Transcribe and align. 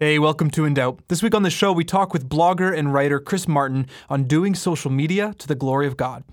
Hey, 0.00 0.18
welcome 0.18 0.50
to 0.50 0.64
In 0.64 0.74
Doubt. 0.74 0.98
This 1.06 1.22
week 1.22 1.36
on 1.36 1.44
the 1.44 1.50
show, 1.50 1.70
we 1.70 1.84
talk 1.84 2.12
with 2.12 2.28
blogger 2.28 2.76
and 2.76 2.92
writer 2.92 3.20
Chris 3.20 3.46
Martin 3.46 3.86
on 4.10 4.24
doing 4.24 4.56
social 4.56 4.90
media 4.90 5.32
to 5.38 5.46
the 5.46 5.54
glory 5.54 5.86
of 5.86 5.96
God. 5.96 6.24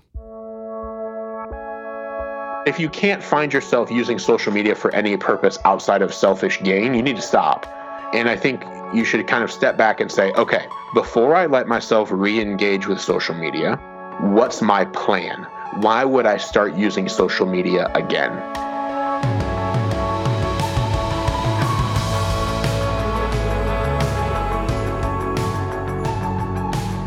If 2.66 2.80
you 2.80 2.88
can't 2.88 3.22
find 3.22 3.52
yourself 3.52 3.88
using 3.88 4.18
social 4.18 4.52
media 4.52 4.74
for 4.74 4.92
any 4.92 5.16
purpose 5.16 5.60
outside 5.64 6.02
of 6.02 6.12
selfish 6.12 6.60
gain, 6.64 6.92
you 6.92 7.02
need 7.02 7.14
to 7.14 7.22
stop. 7.22 7.64
And 8.12 8.28
I 8.28 8.34
think 8.34 8.64
you 8.92 9.04
should 9.04 9.24
kind 9.28 9.44
of 9.44 9.52
step 9.52 9.76
back 9.76 10.00
and 10.00 10.10
say, 10.10 10.32
okay, 10.32 10.66
before 10.92 11.36
I 11.36 11.46
let 11.46 11.68
myself 11.68 12.08
re 12.10 12.40
engage 12.40 12.88
with 12.88 13.00
social 13.00 13.36
media, 13.36 13.76
what's 14.22 14.60
my 14.60 14.86
plan? 14.86 15.46
Why 15.74 16.04
would 16.04 16.26
I 16.26 16.36
start 16.38 16.74
using 16.74 17.08
social 17.08 17.46
media 17.46 17.92
again? 17.94 18.32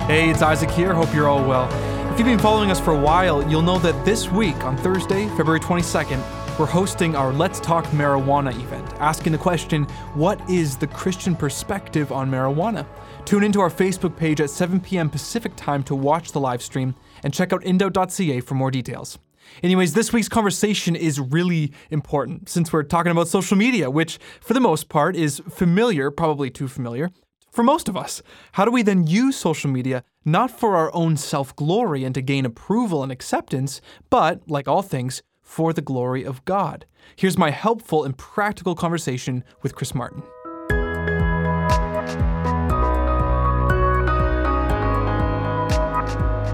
Hey, 0.07 0.29
it's 0.29 0.43
Isaac 0.43 0.69
here. 0.69 0.93
Hope 0.93 1.11
you're 1.15 1.27
all 1.27 1.43
well. 1.43 1.67
If 2.13 2.19
you've 2.19 2.27
been 2.27 2.37
following 2.37 2.69
us 2.69 2.79
for 2.79 2.91
a 2.91 2.99
while, 2.99 3.41
you'll 3.49 3.63
know 3.63 3.79
that 3.79 4.05
this 4.05 4.31
week, 4.31 4.55
on 4.63 4.77
Thursday, 4.77 5.27
February 5.29 5.59
22nd, 5.59 6.59
we're 6.59 6.67
hosting 6.67 7.15
our 7.15 7.33
Let's 7.33 7.59
Talk 7.59 7.85
Marijuana 7.85 8.51
event, 8.51 8.87
asking 8.99 9.31
the 9.31 9.39
question 9.39 9.85
what 10.13 10.47
is 10.47 10.77
the 10.77 10.85
Christian 10.85 11.35
perspective 11.35 12.11
on 12.11 12.29
marijuana? 12.29 12.85
Tune 13.25 13.43
into 13.43 13.59
our 13.59 13.71
Facebook 13.71 14.15
page 14.15 14.39
at 14.41 14.51
7 14.51 14.79
p.m. 14.79 15.09
Pacific 15.09 15.53
time 15.55 15.81
to 15.85 15.95
watch 15.95 16.33
the 16.33 16.39
live 16.39 16.61
stream 16.61 16.93
and 17.23 17.33
check 17.33 17.51
out 17.51 17.63
indoubt.ca 17.63 18.41
for 18.41 18.53
more 18.53 18.69
details. 18.69 19.17
Anyways, 19.63 19.95
this 19.95 20.13
week's 20.13 20.29
conversation 20.29 20.95
is 20.95 21.19
really 21.19 21.73
important 21.89 22.47
since 22.47 22.71
we're 22.71 22.83
talking 22.83 23.11
about 23.11 23.27
social 23.27 23.57
media, 23.57 23.89
which 23.89 24.19
for 24.39 24.53
the 24.53 24.59
most 24.59 24.87
part 24.87 25.15
is 25.15 25.41
familiar, 25.49 26.11
probably 26.11 26.51
too 26.51 26.67
familiar, 26.67 27.09
for 27.55 27.63
most 27.63 27.87
of 27.87 27.95
us. 27.95 28.21
How 28.51 28.65
do 28.65 28.71
we 28.71 28.83
then 28.83 29.07
use 29.07 29.37
social 29.37 29.71
media 29.71 30.03
not 30.25 30.51
for 30.51 30.75
our 30.75 30.93
own 30.93 31.15
self 31.15 31.55
glory 31.55 32.03
and 32.03 32.13
to 32.13 32.21
gain 32.21 32.45
approval 32.45 33.01
and 33.01 33.11
acceptance, 33.11 33.79
but, 34.09 34.41
like 34.47 34.67
all 34.67 34.81
things, 34.81 35.23
for 35.41 35.71
the 35.71 35.81
glory 35.81 36.23
of 36.25 36.43
God? 36.43 36.85
Here's 37.15 37.37
my 37.37 37.51
helpful 37.51 38.03
and 38.03 38.17
practical 38.17 38.75
conversation 38.75 39.43
with 39.61 39.73
Chris 39.73 39.95
Martin. 39.95 40.23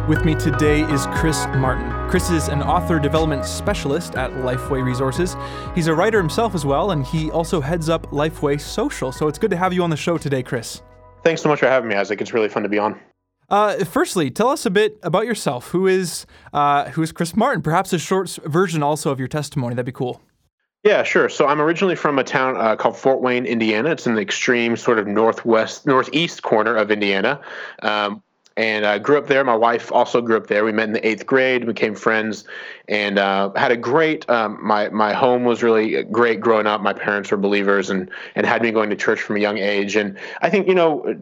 With 0.08 0.26
me 0.26 0.36
today 0.36 0.82
is 0.84 1.08
Chris 1.08 1.46
Martin. 1.56 1.90
Chris 2.10 2.30
is 2.30 2.48
an 2.48 2.62
author 2.62 3.00
development 3.00 3.46
specialist 3.46 4.16
at 4.16 4.32
Lifeway 4.32 4.84
Resources. 4.84 5.38
He's 5.74 5.88
a 5.88 5.96
writer 5.96 6.18
himself 6.18 6.54
as 6.54 6.66
well, 6.66 6.92
and 6.92 7.06
he 7.06 7.32
also 7.32 7.62
heads 7.62 7.88
up 7.88 8.08
Lifeway 8.12 8.60
Social. 8.60 9.12
So 9.12 9.28
it's 9.28 9.40
good 9.40 9.52
to 9.52 9.58
have 9.58 9.74
you 9.74 9.84
on 9.84 9.90
the 9.90 9.96
show 9.96 10.18
today, 10.18 10.44
Chris. 10.44 10.82
Thanks 11.24 11.42
so 11.42 11.50
much 11.50 11.60
for 11.60 11.68
having 11.68 11.90
me, 11.90 11.96
Isaac. 11.96 12.20
It's 12.22 12.34
really 12.34 12.50
fun 12.50 12.64
to 12.64 12.70
be 12.70 12.80
on. 12.80 13.00
Uh, 13.50 13.84
firstly, 13.84 14.32
tell 14.32 14.48
us 14.48 14.66
a 14.66 14.70
bit 14.70 14.98
about 15.04 15.26
yourself. 15.26 15.70
Who 15.70 15.86
is 15.86 16.26
uh, 16.54 16.90
who 16.92 17.04
is 17.04 17.12
Chris 17.12 17.36
Martin? 17.36 17.62
Perhaps 17.62 17.92
a 17.94 18.00
short 18.00 18.30
version 18.46 18.82
also 18.82 19.12
of 19.12 19.20
your 19.20 19.28
testimony. 19.28 19.76
That'd 19.76 19.86
be 19.86 19.92
cool. 19.92 20.22
Yeah, 20.84 21.04
sure. 21.04 21.30
So 21.30 21.48
I'm 21.48 21.62
originally 21.62 21.96
from 21.96 22.18
a 22.18 22.24
town 22.24 22.58
uh, 22.58 22.76
called 22.76 22.98
Fort 22.98 23.22
Wayne, 23.22 23.46
Indiana. 23.46 23.92
It's 23.92 24.08
in 24.08 24.16
the 24.16 24.22
extreme 24.22 24.76
sort 24.76 24.98
of 24.98 25.06
northwest, 25.06 25.86
northeast 25.86 26.42
corner 26.42 26.76
of 26.76 26.90
Indiana. 26.90 27.40
Um, 27.84 28.24
and 28.58 28.86
I 28.86 29.00
grew 29.00 29.18
up 29.18 29.28
there. 29.28 29.44
My 29.44 29.56
wife 29.56 29.92
also 29.92 30.22
grew 30.22 30.36
up 30.36 30.48
there. 30.48 30.66
We 30.66 30.72
met 30.72 30.88
in 30.88 30.94
the 30.94 31.08
eighth 31.08 31.26
grade, 31.26 31.66
became 31.66 31.96
friends, 31.96 32.44
and 32.90 33.18
uh, 33.18 33.52
had 33.56 33.72
a 33.72 33.78
great. 33.78 34.30
Um, 34.30 34.58
my 34.62 34.90
my 34.90 35.14
home 35.14 35.46
was 35.46 35.64
really 35.64 36.04
great 36.04 36.42
growing 36.42 36.68
up. 36.68 36.82
My 36.82 36.92
parents 36.92 37.32
were 37.32 37.38
believers 37.38 37.90
and 37.90 38.10
and 38.36 38.46
had 38.46 38.62
me 38.62 38.72
going 38.72 38.90
to 38.90 38.96
church 38.96 39.22
from 39.22 39.38
a 39.38 39.40
young 39.40 39.58
age. 39.58 39.96
And 39.96 40.18
I 40.42 40.50
think 40.50 40.68
you 40.68 40.76
know 40.76 41.18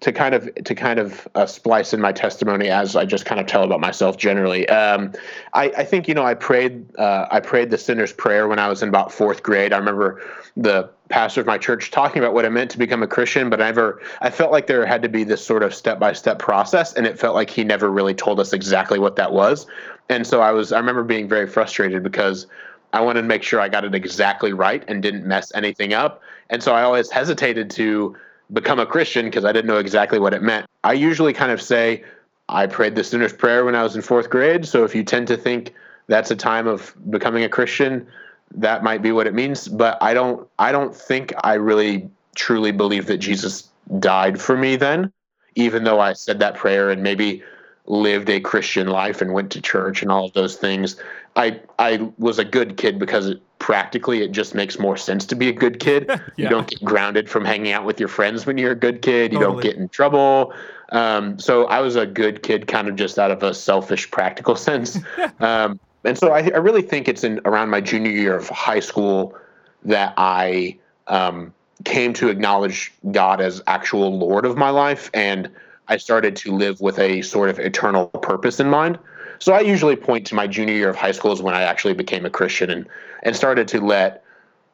to 0.00 0.12
kind 0.12 0.34
of 0.34 0.52
to 0.54 0.74
kind 0.74 0.98
of 0.98 1.28
uh, 1.36 1.46
splice 1.46 1.92
in 1.92 2.00
my 2.00 2.12
testimony 2.12 2.68
as 2.68 2.96
I 2.96 3.04
just 3.04 3.26
kind 3.26 3.40
of 3.40 3.46
tell 3.46 3.62
about 3.62 3.80
myself 3.80 4.16
generally. 4.16 4.68
Um, 4.68 5.12
I, 5.54 5.66
I 5.76 5.84
think 5.84 6.08
you 6.08 6.14
know 6.14 6.24
I 6.24 6.34
prayed 6.34 6.84
uh, 6.98 7.26
I 7.30 7.38
prayed 7.38 7.70
the 7.70 7.78
sinner's 7.78 8.12
prayer 8.12 8.48
when 8.48 8.58
I 8.58 8.68
was 8.68 8.82
in 8.82 8.88
about 8.88 9.12
fourth 9.12 9.44
grade. 9.44 9.72
I 9.72 9.78
remember 9.78 10.20
the 10.56 10.90
pastor 11.12 11.42
of 11.42 11.46
my 11.46 11.58
church 11.58 11.90
talking 11.90 12.22
about 12.22 12.32
what 12.32 12.44
it 12.44 12.50
meant 12.50 12.70
to 12.70 12.78
become 12.78 13.02
a 13.02 13.06
Christian, 13.06 13.50
but 13.50 13.60
I 13.60 13.66
never 13.66 14.00
I 14.22 14.30
felt 14.30 14.50
like 14.50 14.66
there 14.66 14.84
had 14.86 15.02
to 15.02 15.08
be 15.08 15.22
this 15.22 15.44
sort 15.44 15.62
of 15.62 15.74
step 15.74 15.98
by 16.00 16.14
step 16.14 16.38
process, 16.38 16.94
and 16.94 17.06
it 17.06 17.18
felt 17.18 17.34
like 17.34 17.50
he 17.50 17.62
never 17.62 17.90
really 17.90 18.14
told 18.14 18.40
us 18.40 18.52
exactly 18.52 18.98
what 18.98 19.16
that 19.16 19.32
was. 19.32 19.66
And 20.08 20.26
so 20.26 20.40
I 20.40 20.50
was 20.50 20.72
I 20.72 20.78
remember 20.78 21.04
being 21.04 21.28
very 21.28 21.46
frustrated 21.46 22.02
because 22.02 22.46
I 22.94 23.00
wanted 23.00 23.22
to 23.22 23.28
make 23.28 23.42
sure 23.42 23.60
I 23.60 23.68
got 23.68 23.84
it 23.84 23.94
exactly 23.94 24.52
right 24.52 24.82
and 24.88 25.02
didn't 25.02 25.26
mess 25.26 25.52
anything 25.54 25.92
up. 25.92 26.22
And 26.50 26.62
so 26.62 26.74
I 26.74 26.82
always 26.82 27.10
hesitated 27.10 27.70
to 27.70 28.16
become 28.52 28.80
a 28.80 28.86
Christian 28.86 29.26
because 29.26 29.44
I 29.44 29.52
didn't 29.52 29.66
know 29.66 29.78
exactly 29.78 30.18
what 30.18 30.34
it 30.34 30.42
meant. 30.42 30.66
I 30.84 30.94
usually 30.94 31.32
kind 31.32 31.52
of 31.52 31.62
say, 31.62 32.04
I 32.48 32.66
prayed 32.66 32.94
the 32.94 33.04
sinner's 33.04 33.32
prayer 33.32 33.64
when 33.64 33.74
I 33.74 33.82
was 33.82 33.96
in 33.96 34.02
fourth 34.02 34.28
grade. 34.28 34.66
So 34.66 34.84
if 34.84 34.94
you 34.94 35.04
tend 35.04 35.28
to 35.28 35.36
think 35.36 35.72
that's 36.08 36.30
a 36.30 36.36
time 36.36 36.66
of 36.66 36.94
becoming 37.10 37.44
a 37.44 37.48
Christian, 37.48 38.06
that 38.54 38.82
might 38.82 39.02
be 39.02 39.12
what 39.12 39.26
it 39.26 39.34
means 39.34 39.68
but 39.68 39.98
i 40.02 40.12
don't 40.14 40.48
i 40.58 40.72
don't 40.72 40.94
think 40.94 41.32
i 41.44 41.54
really 41.54 42.08
truly 42.34 42.72
believe 42.72 43.06
that 43.06 43.18
jesus 43.18 43.68
died 43.98 44.40
for 44.40 44.56
me 44.56 44.76
then 44.76 45.12
even 45.54 45.84
though 45.84 46.00
i 46.00 46.12
said 46.12 46.38
that 46.38 46.54
prayer 46.54 46.90
and 46.90 47.02
maybe 47.02 47.42
lived 47.86 48.30
a 48.30 48.40
christian 48.40 48.86
life 48.86 49.20
and 49.20 49.32
went 49.32 49.50
to 49.50 49.60
church 49.60 50.02
and 50.02 50.10
all 50.10 50.26
of 50.26 50.32
those 50.34 50.56
things. 50.56 50.96
I 51.34 51.60
i 51.78 52.10
was 52.18 52.38
a 52.38 52.44
good 52.44 52.76
kid 52.76 52.98
because 52.98 53.26
it, 53.26 53.42
practically 53.58 54.22
it 54.22 54.32
just 54.32 54.54
makes 54.54 54.78
more 54.78 54.96
sense 54.96 55.24
to 55.26 55.34
be 55.34 55.48
a 55.48 55.52
good 55.52 55.80
kid. 55.80 56.08
Yeah. 56.36 56.44
you 56.44 56.48
don't 56.48 56.66
get 56.66 56.82
grounded 56.82 57.28
from 57.28 57.44
hanging 57.44 57.72
out 57.72 57.84
with 57.84 58.00
your 58.00 58.08
friends 58.08 58.46
when 58.46 58.56
you're 58.56 58.72
a 58.72 58.76
good 58.76 59.02
kid. 59.02 59.32
You 59.32 59.38
totally. 59.38 59.62
don't 59.62 59.62
get 59.62 59.76
in 59.76 59.88
trouble. 59.88 60.54
Um, 60.90 61.38
so 61.38 61.66
i 61.66 61.80
was 61.80 61.96
a 61.96 62.06
good 62.06 62.42
kid 62.42 62.66
kind 62.66 62.88
of 62.88 62.96
just 62.96 63.18
out 63.18 63.30
of 63.30 63.42
a 63.42 63.52
selfish 63.54 64.10
practical 64.10 64.56
sense. 64.68 64.98
Um, 65.40 65.80
and 66.04 66.18
so 66.18 66.32
I, 66.32 66.40
I, 66.40 66.58
really 66.58 66.82
think 66.82 67.08
it's 67.08 67.24
in 67.24 67.40
around 67.44 67.70
my 67.70 67.80
junior 67.80 68.10
year 68.10 68.36
of 68.36 68.48
high 68.48 68.80
school 68.80 69.36
that 69.84 70.14
I 70.16 70.78
um, 71.06 71.52
came 71.84 72.12
to 72.14 72.28
acknowledge 72.28 72.92
God 73.10 73.40
as 73.40 73.62
actual 73.66 74.16
Lord 74.18 74.44
of 74.44 74.56
my 74.56 74.70
life, 74.70 75.10
and 75.14 75.50
I 75.88 75.96
started 75.96 76.36
to 76.36 76.52
live 76.52 76.80
with 76.80 76.98
a 76.98 77.22
sort 77.22 77.50
of 77.50 77.58
eternal 77.58 78.06
purpose 78.06 78.60
in 78.60 78.68
mind. 78.68 78.98
So 79.38 79.52
I 79.52 79.60
usually 79.60 79.96
point 79.96 80.26
to 80.28 80.34
my 80.34 80.46
junior 80.46 80.74
year 80.74 80.88
of 80.88 80.96
high 80.96 81.12
school 81.12 81.32
as 81.32 81.42
when 81.42 81.54
I 81.54 81.62
actually 81.62 81.94
became 81.94 82.24
a 82.24 82.30
Christian 82.30 82.70
and 82.70 82.86
and 83.24 83.36
started 83.36 83.68
to 83.68 83.80
let 83.80 84.24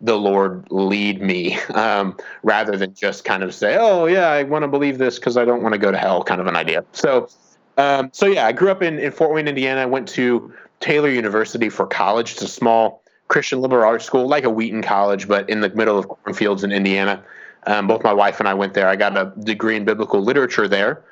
the 0.00 0.16
Lord 0.16 0.66
lead 0.70 1.20
me 1.20 1.58
um, 1.70 2.16
rather 2.42 2.76
than 2.76 2.94
just 2.94 3.24
kind 3.24 3.42
of 3.42 3.54
say, 3.54 3.76
"Oh 3.78 4.06
yeah, 4.06 4.28
I 4.28 4.42
want 4.44 4.62
to 4.62 4.68
believe 4.68 4.98
this 4.98 5.18
because 5.18 5.36
I 5.36 5.44
don't 5.44 5.62
want 5.62 5.72
to 5.74 5.78
go 5.78 5.90
to 5.90 5.98
hell," 5.98 6.22
kind 6.22 6.40
of 6.40 6.46
an 6.46 6.56
idea. 6.56 6.84
So. 6.92 7.28
Um, 7.76 8.10
so 8.12 8.26
yeah, 8.26 8.44
I 8.44 8.50
grew 8.50 8.72
up 8.72 8.82
in, 8.82 8.98
in 8.98 9.12
Fort 9.12 9.32
Wayne, 9.32 9.46
Indiana. 9.46 9.82
I 9.82 9.86
went 9.86 10.08
to 10.08 10.52
Taylor 10.80 11.08
University 11.08 11.68
for 11.68 11.86
college. 11.86 12.32
It's 12.32 12.42
a 12.42 12.48
small 12.48 13.02
Christian 13.28 13.60
liberal 13.60 13.84
arts 13.84 14.04
school, 14.04 14.26
like 14.26 14.44
a 14.44 14.50
Wheaton 14.50 14.82
College, 14.82 15.28
but 15.28 15.48
in 15.48 15.60
the 15.60 15.68
middle 15.70 15.98
of 15.98 16.08
cornfields 16.08 16.64
in 16.64 16.72
Indiana. 16.72 17.22
Um, 17.66 17.86
both 17.86 18.02
my 18.02 18.12
wife 18.12 18.40
and 18.40 18.48
I 18.48 18.54
went 18.54 18.74
there. 18.74 18.88
I 18.88 18.96
got 18.96 19.16
a 19.16 19.32
degree 19.40 19.76
in 19.76 19.84
biblical 19.84 20.22
literature 20.22 20.68
there, 20.68 21.02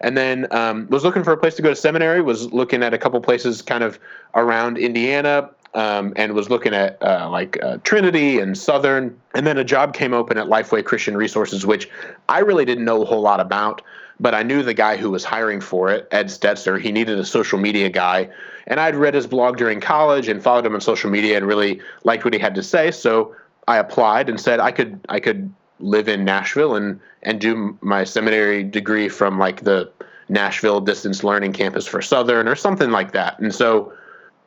and 0.00 0.16
then 0.16 0.46
um, 0.50 0.86
was 0.90 1.04
looking 1.04 1.24
for 1.24 1.32
a 1.32 1.36
place 1.36 1.54
to 1.54 1.62
go 1.62 1.70
to 1.70 1.76
seminary. 1.76 2.20
Was 2.20 2.52
looking 2.52 2.82
at 2.82 2.92
a 2.92 2.98
couple 2.98 3.20
places 3.20 3.62
kind 3.62 3.82
of 3.82 3.98
around 4.34 4.76
Indiana, 4.76 5.48
um, 5.74 6.12
and 6.16 6.34
was 6.34 6.50
looking 6.50 6.74
at 6.74 7.02
uh, 7.02 7.28
like 7.30 7.62
uh, 7.62 7.78
Trinity 7.84 8.38
and 8.38 8.58
Southern. 8.58 9.18
And 9.34 9.46
then 9.46 9.56
a 9.56 9.64
job 9.64 9.94
came 9.94 10.12
open 10.12 10.36
at 10.36 10.48
Lifeway 10.48 10.84
Christian 10.84 11.16
Resources, 11.16 11.64
which 11.64 11.88
I 12.28 12.40
really 12.40 12.64
didn't 12.64 12.84
know 12.84 13.02
a 13.02 13.06
whole 13.06 13.22
lot 13.22 13.40
about, 13.40 13.80
but 14.22 14.34
I 14.36 14.44
knew 14.44 14.62
the 14.62 14.72
guy 14.72 14.96
who 14.96 15.10
was 15.10 15.24
hiring 15.24 15.60
for 15.60 15.90
it, 15.90 16.06
Ed 16.12 16.26
Stetzer. 16.26 16.80
He 16.80 16.92
needed 16.92 17.18
a 17.18 17.24
social 17.24 17.58
media 17.58 17.90
guy 17.90 18.30
and 18.66 18.78
I'd 18.78 18.94
read 18.94 19.14
his 19.14 19.26
blog 19.26 19.56
during 19.56 19.80
college 19.80 20.28
and 20.28 20.42
followed 20.42 20.64
him 20.64 20.74
on 20.74 20.80
social 20.80 21.10
media 21.10 21.36
and 21.36 21.46
really 21.46 21.80
liked 22.04 22.24
what 22.24 22.32
he 22.32 22.38
had 22.38 22.54
to 22.54 22.62
say. 22.62 22.92
So 22.92 23.34
I 23.66 23.78
applied 23.78 24.28
and 24.28 24.40
said 24.40 24.60
I 24.60 24.70
could 24.70 25.00
I 25.08 25.20
could 25.20 25.52
live 25.80 26.08
in 26.08 26.24
Nashville 26.24 26.76
and 26.76 27.00
and 27.24 27.40
do 27.40 27.76
my 27.80 28.04
seminary 28.04 28.62
degree 28.62 29.08
from 29.08 29.38
like 29.38 29.62
the 29.62 29.90
Nashville 30.28 30.80
distance 30.80 31.24
learning 31.24 31.52
campus 31.52 31.86
for 31.86 32.00
Southern 32.00 32.48
or 32.48 32.54
something 32.54 32.90
like 32.90 33.12
that. 33.12 33.38
And 33.40 33.54
so 33.54 33.92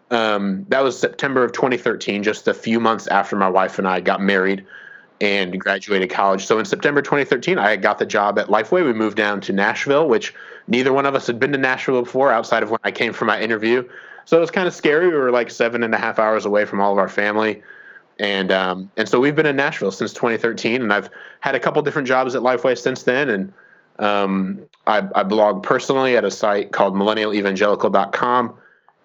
um, 0.10 0.66
that 0.70 0.84
was 0.84 0.98
September 0.98 1.44
of 1.44 1.52
2013, 1.52 2.24
just 2.24 2.48
a 2.48 2.54
few 2.54 2.80
months 2.80 3.08
after 3.08 3.36
my 3.36 3.50
wife 3.50 3.78
and 3.78 3.88
I 3.88 4.00
got 4.00 4.22
married 4.22 4.66
and 5.22 5.60
graduated 5.60 6.10
college. 6.10 6.46
So 6.46 6.60
in 6.60 6.66
September 6.66 7.02
2013, 7.02 7.58
I 7.58 7.76
got 7.78 8.00
the 8.00 8.06
job 8.06 8.38
at 8.38 8.48
Lifeway. 8.48 8.86
We 8.86 8.94
moved 8.94 9.18
down 9.18 9.42
to 9.42 9.54
Nashville, 9.54 10.08
which 10.08 10.34
neither 10.68 10.92
one 10.92 11.06
of 11.06 11.16
us 11.16 11.28
had 11.28 11.40
been 11.40 11.52
to 11.54 11.58
Nashville 11.58 12.02
before 12.02 12.32
outside 12.32 12.64
of 12.64 12.70
when 12.70 12.80
I 12.84 12.92
came 12.92 13.14
for 13.14 13.26
my 13.26 13.42
interview. 13.42 13.88
So 14.26 14.38
it 14.38 14.42
was 14.42 14.52
kind 14.52 14.68
of 14.68 14.74
scary. 14.74 15.08
We 15.08 15.16
were 15.16 15.32
like 15.32 15.52
seven 15.52 15.84
and 15.84 15.94
a 15.94 15.98
half 15.98 16.20
hours 16.20 16.46
away 16.46 16.66
from 16.66 16.82
all 16.82 16.92
of 16.92 16.98
our 16.98 17.08
family. 17.08 17.62
And 18.18 18.52
um, 18.52 18.92
and 18.98 19.08
so 19.08 19.20
we've 19.20 19.36
been 19.36 19.46
in 19.46 19.56
Nashville 19.56 19.92
since 19.92 20.14
2013, 20.14 20.82
and 20.82 20.94
I've 20.94 21.10
had 21.42 21.54
a 21.54 21.60
couple 21.60 21.82
different 21.82 22.08
jobs 22.08 22.34
at 22.34 22.42
Lifeway 22.42 22.78
since 22.78 23.04
then. 23.04 23.30
And 23.30 23.54
um, 24.00 24.62
I, 24.88 25.08
I 25.14 25.24
blog 25.24 25.64
personally 25.64 26.16
at 26.16 26.24
a 26.24 26.32
site 26.32 26.72
called 26.72 26.96
millennialevangelical.com, 26.96 28.56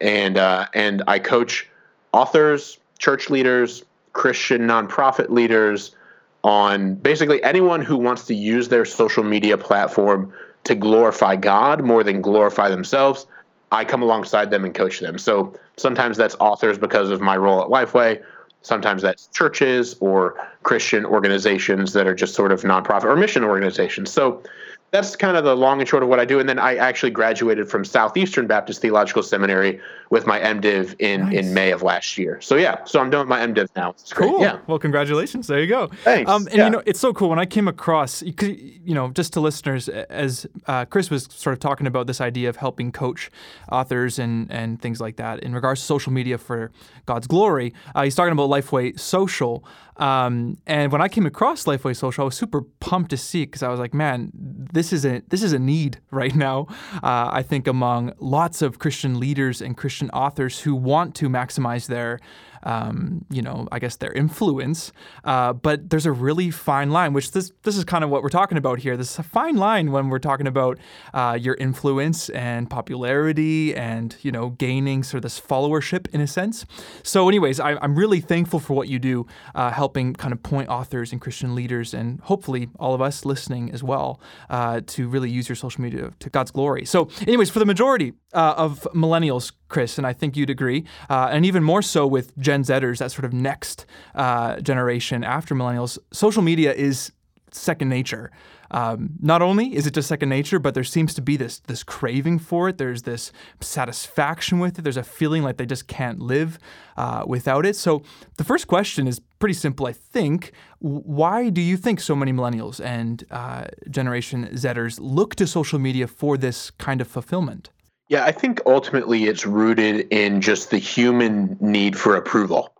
and 0.00 0.38
uh, 0.38 0.66
and 0.74 1.02
I 1.08 1.18
coach 1.18 1.68
authors, 2.12 2.78
church 2.98 3.30
leaders, 3.30 3.84
Christian 4.12 4.62
nonprofit 4.62 5.30
leaders, 5.30 5.96
on 6.42 6.94
basically 6.94 7.42
anyone 7.42 7.82
who 7.82 7.96
wants 7.96 8.26
to 8.26 8.34
use 8.34 8.68
their 8.68 8.84
social 8.84 9.22
media 9.22 9.58
platform 9.58 10.32
to 10.64 10.74
glorify 10.74 11.36
God 11.36 11.82
more 11.82 12.02
than 12.02 12.20
glorify 12.20 12.68
themselves. 12.68 13.26
I 13.72 13.84
come 13.84 14.02
alongside 14.02 14.50
them 14.50 14.64
and 14.64 14.74
coach 14.74 15.00
them. 15.00 15.18
So 15.18 15.54
sometimes 15.76 16.16
that's 16.16 16.36
authors 16.40 16.78
because 16.78 17.10
of 17.10 17.20
my 17.20 17.36
role 17.36 17.62
at 17.62 17.68
Lifeway. 17.68 18.22
Sometimes 18.62 19.00
that's 19.00 19.28
churches 19.28 19.96
or 20.00 20.36
Christian 20.62 21.06
organizations 21.06 21.92
that 21.94 22.06
are 22.06 22.14
just 22.14 22.34
sort 22.34 22.52
of 22.52 22.62
nonprofit 22.62 23.04
or 23.04 23.16
mission 23.16 23.44
organizations. 23.44 24.10
So 24.10 24.42
that's 24.90 25.14
kind 25.14 25.36
of 25.36 25.44
the 25.44 25.56
long 25.56 25.80
and 25.80 25.88
short 25.88 26.02
of 26.02 26.08
what 26.08 26.18
I 26.18 26.24
do. 26.24 26.40
And 26.40 26.48
then 26.48 26.58
I 26.58 26.76
actually 26.76 27.10
graduated 27.10 27.70
from 27.70 27.84
Southeastern 27.84 28.46
Baptist 28.46 28.80
Theological 28.80 29.22
Seminary 29.22 29.80
with 30.10 30.26
my 30.26 30.40
MDiv 30.40 30.96
in, 30.98 31.20
nice. 31.20 31.34
in 31.36 31.54
May 31.54 31.70
of 31.70 31.82
last 31.82 32.18
year. 32.18 32.40
So 32.40 32.56
yeah, 32.56 32.84
so 32.84 33.00
I'm 33.00 33.10
done 33.10 33.20
with 33.20 33.28
my 33.28 33.38
MDiv 33.38 33.68
now. 33.76 33.90
It's 33.90 34.12
cool. 34.12 34.38
Great. 34.38 34.42
Yeah. 34.42 34.58
Well, 34.66 34.80
congratulations. 34.80 35.46
There 35.46 35.60
you 35.60 35.68
go. 35.68 35.88
Thanks. 36.02 36.28
Um, 36.28 36.46
and 36.48 36.56
yeah. 36.56 36.64
you 36.64 36.70
know, 36.70 36.82
it's 36.84 36.98
so 36.98 37.12
cool 37.12 37.28
when 37.28 37.38
I 37.38 37.46
came 37.46 37.68
across, 37.68 38.22
you 38.22 38.94
know, 38.94 39.10
just 39.10 39.32
to 39.34 39.40
listeners, 39.40 39.88
as 39.88 40.46
uh, 40.66 40.84
Chris 40.86 41.10
was 41.10 41.28
sort 41.30 41.54
of 41.54 41.60
talking 41.60 41.86
about 41.86 42.08
this 42.08 42.20
idea 42.20 42.48
of 42.48 42.56
helping 42.56 42.90
coach 42.90 43.30
authors 43.70 44.18
and 44.18 44.50
and 44.50 44.82
things 44.82 45.00
like 45.00 45.16
that 45.16 45.40
in 45.40 45.54
regards 45.54 45.80
to 45.80 45.86
social 45.86 46.12
media 46.12 46.38
for 46.38 46.72
God's 47.06 47.28
glory. 47.28 47.72
Uh, 47.94 48.02
he's 48.02 48.16
talking 48.16 48.32
about 48.32 48.50
Lifeway 48.50 48.98
Social. 48.98 49.64
Um, 50.00 50.56
and 50.66 50.90
when 50.90 51.02
I 51.02 51.08
came 51.08 51.26
across 51.26 51.64
Lifeway 51.64 51.94
Social, 51.94 52.22
I 52.22 52.24
was 52.24 52.34
super 52.34 52.62
pumped 52.80 53.10
to 53.10 53.16
see 53.16 53.44
because 53.44 53.62
I 53.62 53.68
was 53.68 53.78
like, 53.78 53.92
man, 53.94 54.30
this 54.34 54.92
is 54.92 55.04
a 55.04 55.22
this 55.28 55.42
is 55.42 55.52
a 55.52 55.58
need 55.58 56.00
right 56.10 56.34
now. 56.34 56.66
Uh, 57.02 57.28
I 57.32 57.42
think 57.42 57.68
among 57.68 58.14
lots 58.18 58.62
of 58.62 58.78
Christian 58.78 59.20
leaders 59.20 59.60
and 59.60 59.76
Christian 59.76 60.10
authors 60.10 60.60
who 60.60 60.74
want 60.74 61.14
to 61.16 61.28
maximize 61.28 61.86
their 61.86 62.18
um, 62.62 63.24
you 63.30 63.42
know, 63.42 63.66
I 63.72 63.78
guess 63.78 63.96
their 63.96 64.12
influence. 64.12 64.92
Uh, 65.24 65.52
but 65.52 65.90
there's 65.90 66.06
a 66.06 66.12
really 66.12 66.50
fine 66.50 66.90
line, 66.90 67.12
which 67.12 67.32
this 67.32 67.52
this 67.62 67.76
is 67.76 67.84
kind 67.84 68.04
of 68.04 68.10
what 68.10 68.22
we're 68.22 68.28
talking 68.28 68.58
about 68.58 68.80
here. 68.80 68.96
This 68.96 69.12
is 69.12 69.18
a 69.18 69.22
fine 69.22 69.56
line 69.56 69.92
when 69.92 70.08
we're 70.08 70.18
talking 70.18 70.46
about 70.46 70.78
uh, 71.14 71.38
your 71.40 71.54
influence 71.54 72.28
and 72.30 72.68
popularity, 72.68 73.74
and 73.74 74.16
you 74.22 74.32
know, 74.32 74.50
gaining 74.50 75.02
sort 75.02 75.18
of 75.18 75.22
this 75.22 75.40
followership 75.40 76.08
in 76.12 76.20
a 76.20 76.26
sense. 76.26 76.64
So, 77.02 77.28
anyways, 77.28 77.60
I, 77.60 77.82
am 77.82 77.96
really 77.96 78.20
thankful 78.20 78.60
for 78.60 78.74
what 78.74 78.88
you 78.88 78.98
do, 78.98 79.26
uh, 79.54 79.70
helping 79.70 80.14
kind 80.14 80.32
of 80.32 80.42
point 80.42 80.68
authors 80.68 81.12
and 81.12 81.20
Christian 81.20 81.54
leaders, 81.54 81.94
and 81.94 82.20
hopefully 82.20 82.68
all 82.78 82.94
of 82.94 83.00
us 83.00 83.24
listening 83.24 83.72
as 83.72 83.82
well, 83.82 84.20
uh, 84.48 84.80
to 84.86 85.08
really 85.08 85.30
use 85.30 85.48
your 85.48 85.56
social 85.56 85.82
media 85.82 86.12
to 86.18 86.30
God's 86.30 86.50
glory. 86.50 86.84
So, 86.84 87.08
anyways, 87.22 87.50
for 87.50 87.58
the 87.58 87.66
majority 87.66 88.12
uh, 88.32 88.54
of 88.56 88.86
millennials, 88.94 89.52
Chris, 89.70 89.96
and 89.96 90.06
I 90.06 90.12
think 90.12 90.36
you'd 90.36 90.50
agree, 90.50 90.84
uh, 91.08 91.30
and 91.32 91.46
even 91.46 91.62
more 91.62 91.80
so 91.82 92.06
with 92.06 92.36
Gen 92.36 92.62
Zers, 92.62 92.98
that 92.98 93.12
sort 93.12 93.24
of 93.24 93.32
next 93.32 93.86
uh, 94.14 94.60
generation 94.60 95.24
after 95.24 95.54
millennials, 95.54 95.96
social 96.12 96.42
media 96.42 96.74
is 96.74 97.12
second 97.52 97.88
nature. 97.88 98.30
Um, 98.72 99.14
not 99.20 99.42
only 99.42 99.74
is 99.74 99.86
it 99.86 99.94
just 99.94 100.08
second 100.08 100.28
nature, 100.28 100.58
but 100.60 100.74
there 100.74 100.84
seems 100.84 101.12
to 101.14 101.22
be 101.22 101.36
this 101.36 101.58
this 101.60 101.82
craving 101.82 102.38
for 102.38 102.68
it. 102.68 102.78
There's 102.78 103.02
this 103.02 103.32
satisfaction 103.60 104.60
with 104.60 104.78
it. 104.78 104.82
There's 104.82 104.96
a 104.96 105.02
feeling 105.02 105.42
like 105.42 105.56
they 105.56 105.66
just 105.66 105.88
can't 105.88 106.20
live 106.20 106.58
uh, 106.96 107.24
without 107.26 107.66
it. 107.66 107.74
So 107.76 108.02
the 108.36 108.44
first 108.44 108.68
question 108.68 109.08
is 109.08 109.20
pretty 109.40 109.54
simple, 109.54 109.86
I 109.86 109.92
think. 109.92 110.52
Why 110.78 111.50
do 111.50 111.60
you 111.60 111.76
think 111.76 112.00
so 112.00 112.14
many 112.14 112.32
millennials 112.32 112.80
and 112.84 113.24
uh, 113.30 113.64
Generation 113.90 114.48
Zers 114.52 114.98
look 115.00 115.34
to 115.36 115.46
social 115.46 115.78
media 115.80 116.06
for 116.06 116.36
this 116.36 116.70
kind 116.70 117.00
of 117.00 117.08
fulfillment? 117.08 117.70
Yeah, 118.10 118.24
I 118.24 118.32
think 118.32 118.60
ultimately 118.66 119.26
it's 119.26 119.46
rooted 119.46 120.08
in 120.12 120.40
just 120.40 120.70
the 120.70 120.78
human 120.78 121.56
need 121.60 121.96
for 121.96 122.16
approval 122.16 122.72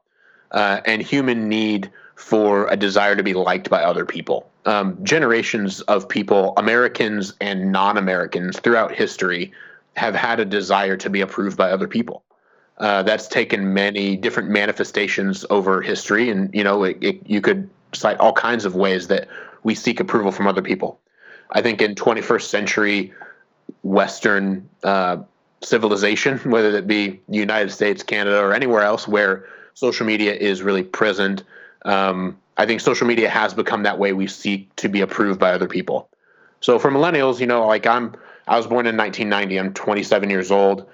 uh, 0.50 0.81
and 0.85 1.00
human 1.00 1.49
need 1.49 1.88
for 2.17 2.67
a 2.67 2.77
desire 2.77 3.15
to 3.15 3.23
be 3.23 3.32
liked 3.32 3.71
by 3.71 3.85
other 3.85 4.05
people. 4.05 4.50
Um, 4.67 4.99
generations 5.05 5.82
of 5.82 6.09
people, 6.09 6.53
Americans 6.56 7.35
and 7.41 7.71
non 7.71 7.97
Americans 7.97 8.59
throughout 8.59 8.93
history, 8.93 9.53
have 9.94 10.17
had 10.17 10.41
a 10.41 10.44
desire 10.44 10.97
to 10.97 11.09
be 11.09 11.21
approved 11.21 11.56
by 11.56 11.71
other 11.71 11.87
people. 11.87 12.25
Uh, 12.79 13.05
that's 13.05 13.29
taken 13.29 13.73
many 13.73 14.17
different 14.17 14.49
manifestations 14.49 15.47
over 15.49 15.81
history, 15.81 16.29
and 16.29 16.53
you 16.53 16.65
know, 16.65 16.83
it, 16.83 16.99
it, 17.00 17.21
you 17.25 17.41
could 17.41 17.71
cite 17.93 18.19
all 18.19 18.33
kinds 18.33 18.65
of 18.65 18.75
ways 18.75 19.06
that 19.06 19.29
we 19.62 19.76
seek 19.76 20.00
approval 20.00 20.33
from 20.33 20.49
other 20.49 20.62
people. 20.62 20.99
I 21.53 21.62
think 21.62 21.81
in 21.81 21.94
21st 21.94 22.43
century 22.43 23.12
Western 23.82 24.69
uh, 24.82 25.19
civilization, 25.62 26.38
whether 26.50 26.76
it 26.76 26.87
be 26.87 27.20
United 27.28 27.70
States, 27.70 28.02
Canada, 28.02 28.40
or 28.40 28.55
anywhere 28.55 28.82
else 28.82 29.06
where 29.06 29.46
social 29.75 30.06
media 30.06 30.34
is 30.34 30.62
really 30.62 30.82
present. 30.82 31.44
Um, 31.84 32.38
I 32.56 32.67
think 32.67 32.81
social 32.81 33.06
media 33.06 33.28
has 33.31 33.55
become 33.55 33.84
that 33.84 33.99
way 33.99 34.12
we 34.12 34.26
seek 34.26 34.75
to 34.76 34.88
be 34.88 35.00
approved 35.00 35.40
by 35.40 35.52
other 35.52 35.69
people. 35.69 36.08
So 36.61 36.78
for 36.78 36.90
millennials, 36.90 37.40
you 37.40 37.46
know, 37.46 37.67
like 37.67 37.87
I'm, 37.87 38.14
I 38.46 38.56
was 38.56 38.67
born 38.67 38.87
in 38.87 38.96
1990. 38.96 39.58
I'm 39.58 39.73
27 39.73 40.28
years 40.28 40.50
old. 40.50 40.87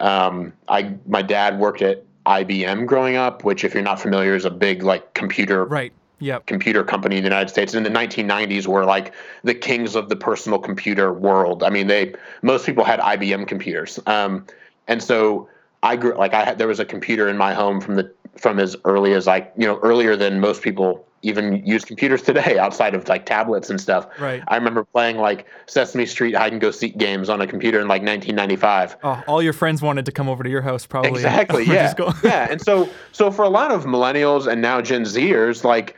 Um, 0.00 0.52
I 0.66 0.94
my 1.06 1.22
dad 1.22 1.60
worked 1.60 1.80
at 1.80 2.04
IBM 2.26 2.86
growing 2.86 3.16
up, 3.16 3.44
which, 3.44 3.62
if 3.62 3.74
you're 3.74 3.84
not 3.84 4.00
familiar, 4.00 4.34
is 4.34 4.44
a 4.44 4.50
big 4.50 4.82
like 4.82 5.14
computer 5.14 5.64
right 5.64 5.92
yep. 6.22 6.46
computer 6.46 6.84
company 6.84 7.16
in 7.16 7.22
the 7.22 7.28
United 7.28 7.50
States. 7.50 7.74
And 7.74 7.86
in 7.86 7.92
the 7.92 7.98
1990s, 7.98 8.66
were 8.66 8.84
like 8.84 9.12
the 9.42 9.54
kings 9.54 9.94
of 9.94 10.08
the 10.08 10.16
personal 10.16 10.58
computer 10.58 11.12
world. 11.12 11.62
I 11.62 11.70
mean, 11.70 11.86
they 11.86 12.14
most 12.42 12.64
people 12.66 12.84
had 12.84 13.00
IBM 13.00 13.46
computers, 13.46 13.98
um, 14.06 14.46
and 14.88 15.02
so 15.02 15.48
I 15.82 15.96
grew 15.96 16.16
like 16.16 16.34
I 16.34 16.44
had 16.44 16.58
there 16.58 16.68
was 16.68 16.80
a 16.80 16.84
computer 16.84 17.28
in 17.28 17.36
my 17.36 17.54
home 17.54 17.80
from 17.80 17.96
the 17.96 18.12
from 18.36 18.58
as 18.58 18.76
early 18.84 19.12
as 19.14 19.26
like 19.26 19.52
you 19.56 19.66
know 19.66 19.78
earlier 19.80 20.16
than 20.16 20.40
most 20.40 20.62
people 20.62 21.06
even 21.22 21.64
use 21.64 21.84
computers 21.84 22.22
today 22.22 22.58
outside 22.60 22.94
of 22.94 23.08
like 23.08 23.26
tablets 23.26 23.70
and 23.70 23.80
stuff. 23.80 24.06
Right. 24.18 24.42
I 24.48 24.56
remember 24.56 24.84
playing 24.84 25.18
like 25.18 25.46
Sesame 25.66 26.06
Street 26.06 26.34
hide 26.34 26.52
and 26.52 26.60
go 26.60 26.70
seek 26.70 26.98
games 26.98 27.28
on 27.28 27.40
a 27.40 27.46
computer 27.46 27.80
in 27.80 27.88
like 27.88 28.02
1995. 28.02 28.96
Oh, 29.02 29.22
all 29.26 29.42
your 29.42 29.52
friends 29.52 29.82
wanted 29.82 30.04
to 30.06 30.12
come 30.12 30.28
over 30.28 30.42
to 30.42 30.50
your 30.50 30.62
house 30.62 30.86
probably. 30.86 31.10
Exactly. 31.10 31.64
yeah. 31.66 31.94
yeah. 32.22 32.48
And 32.50 32.60
so 32.60 32.88
so 33.12 33.30
for 33.30 33.42
a 33.44 33.48
lot 33.48 33.70
of 33.70 33.84
millennials 33.84 34.50
and 34.50 34.60
now 34.60 34.80
Gen 34.80 35.02
Zers 35.02 35.64
like 35.64 35.96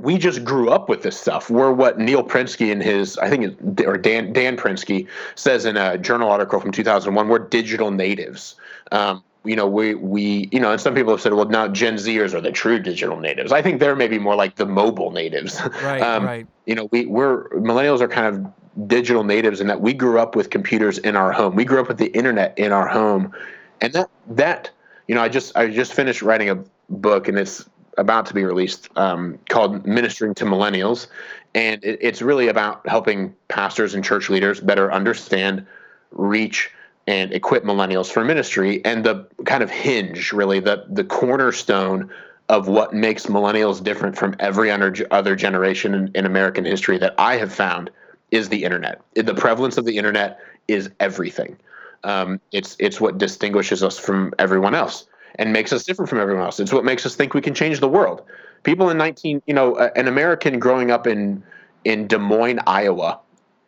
we 0.00 0.18
just 0.18 0.44
grew 0.44 0.70
up 0.70 0.88
with 0.88 1.02
this 1.02 1.18
stuff. 1.18 1.50
We're 1.50 1.72
what 1.72 1.98
Neil 1.98 2.22
Prensky 2.22 2.70
and 2.70 2.82
his, 2.82 3.18
I 3.18 3.28
think, 3.28 3.80
or 3.86 3.96
Dan 3.96 4.32
Dan 4.32 4.56
Prensky 4.56 5.06
says 5.34 5.64
in 5.64 5.76
a 5.76 5.98
journal 5.98 6.30
article 6.30 6.60
from 6.60 6.72
2001. 6.72 7.28
We're 7.28 7.38
digital 7.38 7.90
natives. 7.90 8.54
Um, 8.92 9.22
you 9.44 9.56
know, 9.56 9.66
we 9.66 9.94
we 9.94 10.48
you 10.52 10.60
know, 10.60 10.72
and 10.72 10.80
some 10.80 10.94
people 10.94 11.12
have 11.12 11.20
said, 11.20 11.32
well, 11.32 11.46
now 11.46 11.68
Gen 11.68 11.94
Zers 11.94 12.34
are 12.34 12.40
the 12.40 12.52
true 12.52 12.78
digital 12.78 13.18
natives. 13.18 13.52
I 13.52 13.62
think 13.62 13.80
they're 13.80 13.96
maybe 13.96 14.18
more 14.18 14.34
like 14.34 14.56
the 14.56 14.66
mobile 14.66 15.10
natives. 15.10 15.60
Right. 15.82 16.02
um, 16.02 16.24
right. 16.24 16.46
You 16.66 16.74
know, 16.74 16.88
we 16.90 17.06
we're 17.06 17.48
millennials 17.50 18.00
are 18.00 18.08
kind 18.08 18.26
of 18.34 18.88
digital 18.88 19.24
natives 19.24 19.60
in 19.60 19.66
that 19.68 19.80
we 19.80 19.92
grew 19.92 20.18
up 20.18 20.36
with 20.36 20.50
computers 20.50 20.98
in 20.98 21.16
our 21.16 21.32
home. 21.32 21.54
We 21.54 21.64
grew 21.64 21.80
up 21.80 21.88
with 21.88 21.98
the 21.98 22.08
internet 22.08 22.58
in 22.58 22.72
our 22.72 22.86
home, 22.86 23.32
and 23.80 23.92
that 23.92 24.10
that 24.28 24.70
you 25.06 25.14
know, 25.14 25.22
I 25.22 25.28
just 25.28 25.56
I 25.56 25.68
just 25.68 25.94
finished 25.94 26.20
writing 26.22 26.50
a 26.50 26.62
book, 26.90 27.28
and 27.28 27.38
it's 27.38 27.68
about 27.98 28.26
to 28.26 28.34
be 28.34 28.44
released 28.44 28.88
um, 28.96 29.38
called 29.48 29.86
Ministering 29.86 30.34
to 30.36 30.44
Millennials. 30.44 31.08
And 31.54 31.84
it, 31.84 31.98
it's 32.00 32.22
really 32.22 32.48
about 32.48 32.86
helping 32.88 33.34
pastors 33.48 33.94
and 33.94 34.04
church 34.04 34.30
leaders 34.30 34.60
better 34.60 34.92
understand, 34.92 35.66
reach, 36.12 36.70
and 37.06 37.32
equip 37.32 37.64
millennials 37.64 38.06
for 38.10 38.24
ministry. 38.24 38.84
And 38.84 39.04
the 39.04 39.26
kind 39.44 39.62
of 39.62 39.70
hinge, 39.70 40.32
really, 40.32 40.60
the, 40.60 40.84
the 40.88 41.04
cornerstone 41.04 42.10
of 42.48 42.68
what 42.68 42.94
makes 42.94 43.26
millennials 43.26 43.82
different 43.82 44.16
from 44.16 44.34
every 44.38 44.70
other 44.70 45.36
generation 45.36 45.94
in, 45.94 46.10
in 46.14 46.24
American 46.24 46.64
history 46.64 46.96
that 46.98 47.14
I 47.18 47.36
have 47.36 47.52
found 47.52 47.90
is 48.30 48.48
the 48.48 48.64
internet. 48.64 49.00
The 49.14 49.34
prevalence 49.34 49.78
of 49.78 49.84
the 49.84 49.96
internet 49.96 50.38
is 50.66 50.90
everything. 51.00 51.56
Um, 52.04 52.40
it's 52.52 52.76
it's 52.78 53.00
what 53.00 53.18
distinguishes 53.18 53.82
us 53.82 53.98
from 53.98 54.32
everyone 54.38 54.74
else 54.74 55.06
and 55.38 55.52
makes 55.52 55.72
us 55.72 55.84
different 55.84 56.08
from 56.08 56.18
everyone 56.18 56.44
else. 56.44 56.60
It's 56.60 56.72
what 56.72 56.84
makes 56.84 57.06
us 57.06 57.14
think 57.14 57.32
we 57.32 57.40
can 57.40 57.54
change 57.54 57.80
the 57.80 57.88
world. 57.88 58.22
People 58.64 58.90
in 58.90 58.98
19, 58.98 59.42
you 59.46 59.54
know, 59.54 59.76
an 59.76 60.08
American 60.08 60.58
growing 60.58 60.90
up 60.90 61.06
in 61.06 61.42
in 61.84 62.08
Des 62.08 62.18
Moines, 62.18 62.58
Iowa 62.66 63.20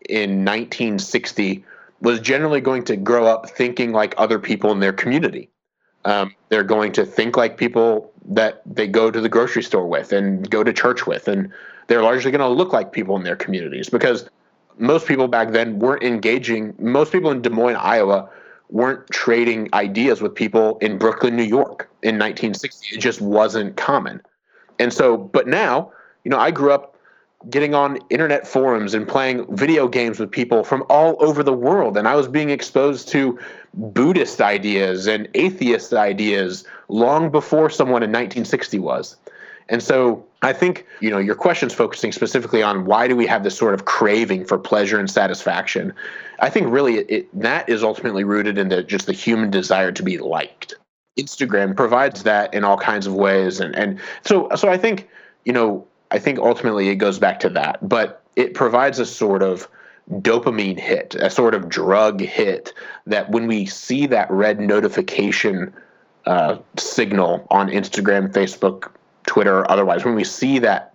in 0.08 0.44
1960 0.44 1.64
was 2.00 2.20
generally 2.20 2.60
going 2.60 2.84
to 2.84 2.96
grow 2.96 3.26
up 3.26 3.48
thinking 3.48 3.92
like 3.92 4.14
other 4.18 4.38
people 4.38 4.72
in 4.72 4.80
their 4.80 4.92
community. 4.92 5.48
Um, 6.04 6.34
they're 6.48 6.64
going 6.64 6.92
to 6.92 7.04
think 7.04 7.36
like 7.36 7.56
people 7.56 8.10
that 8.26 8.62
they 8.66 8.86
go 8.86 9.10
to 9.10 9.20
the 9.20 9.28
grocery 9.28 9.62
store 9.62 9.86
with 9.86 10.12
and 10.12 10.48
go 10.50 10.64
to 10.64 10.72
church 10.72 11.06
with, 11.06 11.28
and 11.28 11.52
they're 11.86 12.02
largely 12.02 12.30
going 12.30 12.40
to 12.40 12.48
look 12.48 12.72
like 12.72 12.92
people 12.92 13.16
in 13.16 13.22
their 13.22 13.36
communities 13.36 13.88
because 13.88 14.28
most 14.78 15.06
people 15.06 15.28
back 15.28 15.52
then 15.52 15.78
weren't 15.78 16.02
engaging. 16.02 16.74
Most 16.78 17.12
people 17.12 17.30
in 17.30 17.42
Des 17.42 17.50
Moines, 17.50 17.76
Iowa, 17.76 18.30
weren't 18.72 19.08
trading 19.10 19.68
ideas 19.72 20.22
with 20.22 20.34
people 20.34 20.78
in 20.78 20.98
Brooklyn, 20.98 21.36
New 21.36 21.42
York 21.42 21.90
in 22.02 22.16
1960. 22.16 22.96
It 22.96 23.00
just 23.00 23.20
wasn't 23.20 23.76
common. 23.76 24.22
And 24.78 24.92
so, 24.92 25.16
but 25.16 25.46
now, 25.46 25.92
you 26.24 26.30
know, 26.30 26.38
I 26.38 26.50
grew 26.50 26.72
up 26.72 26.96
getting 27.48 27.74
on 27.74 27.98
internet 28.10 28.46
forums 28.46 28.92
and 28.92 29.08
playing 29.08 29.46
video 29.56 29.88
games 29.88 30.18
with 30.20 30.30
people 30.30 30.62
from 30.62 30.84
all 30.90 31.16
over 31.20 31.42
the 31.42 31.52
world. 31.52 31.96
And 31.96 32.06
I 32.06 32.14
was 32.14 32.28
being 32.28 32.50
exposed 32.50 33.08
to 33.08 33.38
Buddhist 33.72 34.40
ideas 34.40 35.06
and 35.06 35.26
atheist 35.34 35.94
ideas 35.94 36.64
long 36.88 37.30
before 37.30 37.70
someone 37.70 38.02
in 38.02 38.10
1960 38.10 38.78
was. 38.78 39.16
And 39.70 39.82
so 39.82 40.26
I 40.42 40.52
think, 40.52 40.84
you 41.00 41.10
know, 41.10 41.18
your 41.18 41.36
question's 41.36 41.72
focusing 41.72 42.12
specifically 42.12 42.62
on 42.62 42.84
why 42.84 43.06
do 43.06 43.16
we 43.16 43.26
have 43.26 43.44
this 43.44 43.56
sort 43.56 43.72
of 43.72 43.84
craving 43.84 44.44
for 44.44 44.58
pleasure 44.58 44.98
and 44.98 45.08
satisfaction. 45.08 45.94
I 46.40 46.50
think 46.50 46.70
really 46.70 46.98
it, 46.98 47.40
that 47.40 47.68
is 47.68 47.82
ultimately 47.82 48.24
rooted 48.24 48.58
in 48.58 48.86
just 48.86 49.06
the 49.06 49.12
human 49.12 49.50
desire 49.50 49.92
to 49.92 50.02
be 50.02 50.18
liked. 50.18 50.74
Instagram 51.18 51.76
provides 51.76 52.24
that 52.24 52.52
in 52.52 52.64
all 52.64 52.76
kinds 52.76 53.06
of 53.06 53.14
ways. 53.14 53.60
And, 53.60 53.74
and 53.76 54.00
so, 54.24 54.48
so 54.56 54.68
I 54.68 54.76
think, 54.76 55.08
you 55.44 55.52
know, 55.52 55.86
I 56.10 56.18
think 56.18 56.40
ultimately 56.40 56.88
it 56.88 56.96
goes 56.96 57.18
back 57.18 57.38
to 57.40 57.48
that, 57.50 57.88
but 57.88 58.22
it 58.34 58.54
provides 58.54 58.98
a 58.98 59.06
sort 59.06 59.42
of 59.42 59.68
dopamine 60.10 60.80
hit, 60.80 61.14
a 61.14 61.30
sort 61.30 61.54
of 61.54 61.68
drug 61.68 62.20
hit 62.20 62.72
that 63.06 63.30
when 63.30 63.46
we 63.46 63.66
see 63.66 64.06
that 64.06 64.28
red 64.30 64.58
notification 64.58 65.72
uh, 66.26 66.56
signal 66.76 67.46
on 67.50 67.68
Instagram, 67.68 68.32
Facebook, 68.32 68.90
Twitter, 69.30 69.60
or 69.60 69.70
otherwise, 69.70 70.04
when 70.04 70.16
we 70.16 70.24
see 70.24 70.58
that 70.58 70.92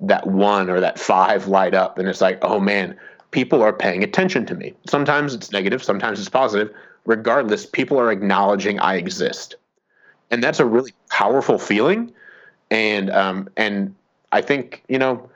that 0.00 0.26
one 0.26 0.68
or 0.68 0.80
that 0.80 0.98
five 0.98 1.48
light 1.48 1.72
up, 1.72 1.98
and 1.98 2.06
it's 2.06 2.20
like, 2.20 2.38
oh 2.42 2.60
man, 2.60 2.94
people 3.30 3.62
are 3.62 3.72
paying 3.72 4.04
attention 4.04 4.44
to 4.44 4.54
me. 4.54 4.74
Sometimes 4.86 5.32
it's 5.32 5.50
negative, 5.50 5.82
sometimes 5.82 6.20
it's 6.20 6.28
positive. 6.28 6.70
Regardless, 7.06 7.64
people 7.64 7.98
are 7.98 8.12
acknowledging 8.12 8.78
I 8.80 8.96
exist, 8.96 9.56
and 10.30 10.44
that's 10.44 10.60
a 10.60 10.66
really 10.66 10.92
powerful 11.08 11.58
feeling. 11.58 12.12
And 12.70 13.08
um, 13.08 13.48
and 13.56 13.94
I 14.30 14.42
think 14.42 14.84
you 14.88 14.98
know 14.98 15.30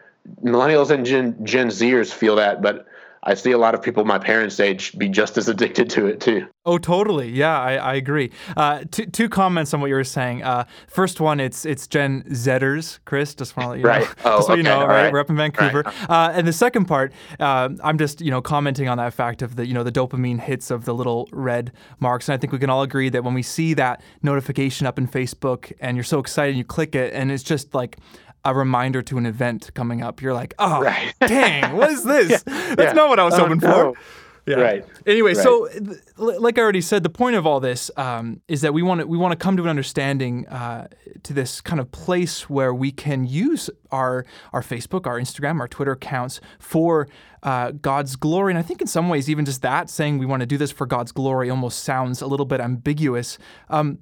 millennials 0.45 0.91
and 0.91 1.07
Gen, 1.07 1.35
Gen 1.47 1.69
Zers 1.69 2.13
feel 2.13 2.37
that, 2.37 2.61
but 2.61 2.87
I 3.29 3.35
see 3.35 3.53
a 3.53 3.59
lot 3.59 3.75
of 3.75 3.83
people 3.83 4.07
my 4.07 4.19
parents' 4.19 4.59
age 4.59 4.97
be 4.97 5.07
just 5.07 5.37
as 5.37 5.51
addicted 5.51 5.91
to 5.91 6.07
it 6.07 6.19
too. 6.19 6.47
Oh, 6.65 6.79
totally. 6.79 7.29
Yeah, 7.29 7.61
I, 7.61 7.75
I 7.75 7.95
agree. 7.95 8.31
Uh, 8.57 8.85
two, 8.91 9.05
two 9.05 9.29
comments 9.29 9.75
on 9.75 9.83
what 9.83 9.89
you 9.89 9.97
were 9.97 10.03
saying. 10.05 10.43
Uh, 10.43 10.65
first 10.87 11.21
one, 11.21 11.39
it's 11.39 11.67
it's 11.67 11.87
Gen 11.87 12.23
Zers, 12.31 12.99
Chris. 13.05 13.35
Just 13.35 13.55
want 13.55 13.67
to 13.67 13.71
let 13.71 13.79
you 13.81 13.85
right. 13.85 14.03
know. 14.03 14.09
Oh, 14.25 14.37
just 14.37 14.47
so 14.47 14.53
okay. 14.55 14.61
you 14.61 14.63
know, 14.63 14.81
right? 14.81 15.05
right? 15.05 15.13
We're 15.13 15.21
up 15.21 15.29
in 15.29 15.37
Vancouver. 15.37 15.83
Right. 15.85 16.11
Uh, 16.11 16.33
and 16.35 16.49
the 16.49 16.55
second 16.55 16.87
part, 16.87 17.13
uh, 17.39 17.69
I'm 17.85 17.99
just 17.99 18.23
you 18.23 18.31
know 18.31 18.41
commenting 18.41 18.89
on 18.89 18.97
that 18.97 19.13
fact 19.13 19.43
of 19.43 19.57
the 19.57 19.67
you 19.67 19.75
know 19.75 19.85
the 19.85 19.93
dopamine 19.93 20.41
hits 20.41 20.71
of 20.71 20.87
the 20.87 20.95
little 20.95 21.29
red 21.31 21.73
marks, 22.01 22.31
and 22.31 22.35
I 22.35 22.39
think 22.39 22.55
we 22.55 22.59
can 22.59 22.71
all 22.71 22.83
agree 22.83 23.11
that 23.11 23.25
when 23.25 23.35
we 23.35 23.43
see 23.43 23.75
that 23.75 24.03
notification 24.23 24.87
up 24.87 24.99
in 24.99 25.07
Facebook 25.07 25.71
and 25.81 25.99
you're 25.99 26.05
so 26.05 26.19
excited, 26.19 26.51
and 26.51 26.59
you 26.59 26.65
click 26.65 26.95
it, 26.95 27.13
and 27.13 27.31
it's 27.31 27.43
just 27.43 27.75
like 27.75 27.99
a 28.45 28.55
reminder 28.55 29.03
to 29.03 29.19
an 29.19 29.27
event 29.27 29.71
coming 29.75 30.03
up, 30.03 30.23
you're 30.23 30.35
like, 30.35 30.55
oh, 30.59 30.81
right. 30.81 31.15
dang, 31.27 31.77
what 31.77 31.91
is 31.91 32.05
this? 32.05 32.31
yeah. 32.31 32.75
That's 32.75 32.81
yeah. 32.81 32.93
not 32.93 33.09
what 33.09 33.19
I 33.19 33.25
was 33.25 33.35
oh, 33.35 33.39
hoping 33.39 33.59
no. 33.59 33.95
for. 33.95 34.01
Yeah. 34.49 34.57
Right. 34.57 34.85
Anyway, 35.07 35.35
right. 35.35 35.43
so 35.43 35.69
like 36.17 36.59
I 36.59 36.63
already 36.63 36.81
said, 36.81 37.03
the 37.03 37.11
point 37.11 37.37
of 37.37 37.47
all 37.47 37.61
this 37.61 37.91
um, 37.99 38.41
is 38.49 38.63
that 38.63 38.73
we 38.73 38.81
want 38.81 39.03
to 39.03 39.07
we 39.07 39.19
want 39.19 39.33
to 39.33 39.37
come 39.37 39.59
to 39.59 39.63
an 39.63 39.69
understanding 39.69 40.49
uh, 40.49 40.89
to 41.25 41.35
this 41.35 41.61
kind 41.61 41.79
of 41.79 41.93
place 41.93 42.49
where 42.49 42.73
we 42.73 42.91
can 42.91 43.27
use 43.27 43.69
our 43.91 44.25
our 44.55 44.63
Facebook, 44.63 45.07
our 45.07 45.21
Instagram, 45.21 45.61
our 45.61 45.69
Twitter 45.69 45.93
accounts 45.93 46.41
for 46.59 47.09
uh, 47.43 47.73
God's 47.73 48.17
glory. 48.17 48.53
And 48.53 48.59
I 48.59 48.63
think 48.63 48.81
in 48.81 48.87
some 48.87 49.11
ways, 49.11 49.29
even 49.29 49.45
just 49.45 49.61
that 49.61 49.91
saying 49.91 50.17
we 50.17 50.25
want 50.25 50.41
to 50.41 50.47
do 50.47 50.57
this 50.57 50.73
for 50.73 50.87
God's 50.87 51.13
glory 51.13 51.51
almost 51.51 51.81
sounds 51.81 52.23
a 52.23 52.27
little 52.27 52.47
bit 52.47 52.61
ambiguous. 52.61 53.37
Um, 53.69 53.99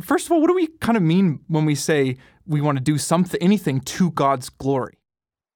first 0.00 0.26
of 0.26 0.32
all, 0.32 0.40
what 0.40 0.48
do 0.48 0.54
we 0.54 0.68
kind 0.80 0.96
of 0.96 1.02
mean 1.02 1.40
when 1.48 1.64
we 1.64 1.74
say 1.74 2.16
we 2.46 2.60
want 2.60 2.78
to 2.78 2.84
do 2.84 2.98
something, 2.98 3.40
anything 3.42 3.80
to 3.80 4.10
God's 4.10 4.48
glory? 4.48 4.98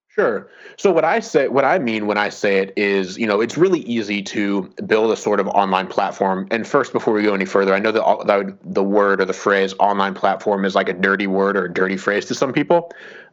Sure. 0.09 0.51
So 0.77 0.91
what 0.91 1.05
I 1.05 1.21
say, 1.21 1.47
what 1.47 1.65
I 1.65 1.79
mean 1.79 2.09
when 2.09 2.19
I 2.19 2.31
say 2.31 2.59
it 2.59 2.73
is, 2.77 3.17
you 3.17 3.29
know, 3.29 3.41
it's 3.41 3.57
really 3.57 3.79
easy 3.81 4.23
to 4.25 4.63
build 4.85 5.13
a 5.13 5.17
sort 5.17 5.39
of 5.39 5.47
online 5.47 5.87
platform. 5.87 6.49
And 6.51 6.67
first, 6.67 6.93
before 6.93 7.15
we 7.15 7.23
go 7.23 7.33
any 7.33 7.45
further, 7.45 7.73
I 7.73 7.79
know 7.79 7.93
that 7.93 8.03
the, 8.27 8.59
the 8.65 8.83
word 8.83 9.21
or 9.21 9.25
the 9.25 9.33
phrase 9.33 9.73
"online 9.79 10.15
platform" 10.15 10.65
is 10.65 10.75
like 10.75 10.89
a 10.89 10.93
dirty 10.93 11.29
word 11.29 11.57
or 11.57 11.67
a 11.67 11.73
dirty 11.73 11.97
phrase 11.97 12.25
to 12.27 12.35
some 12.35 12.53
people 12.53 12.91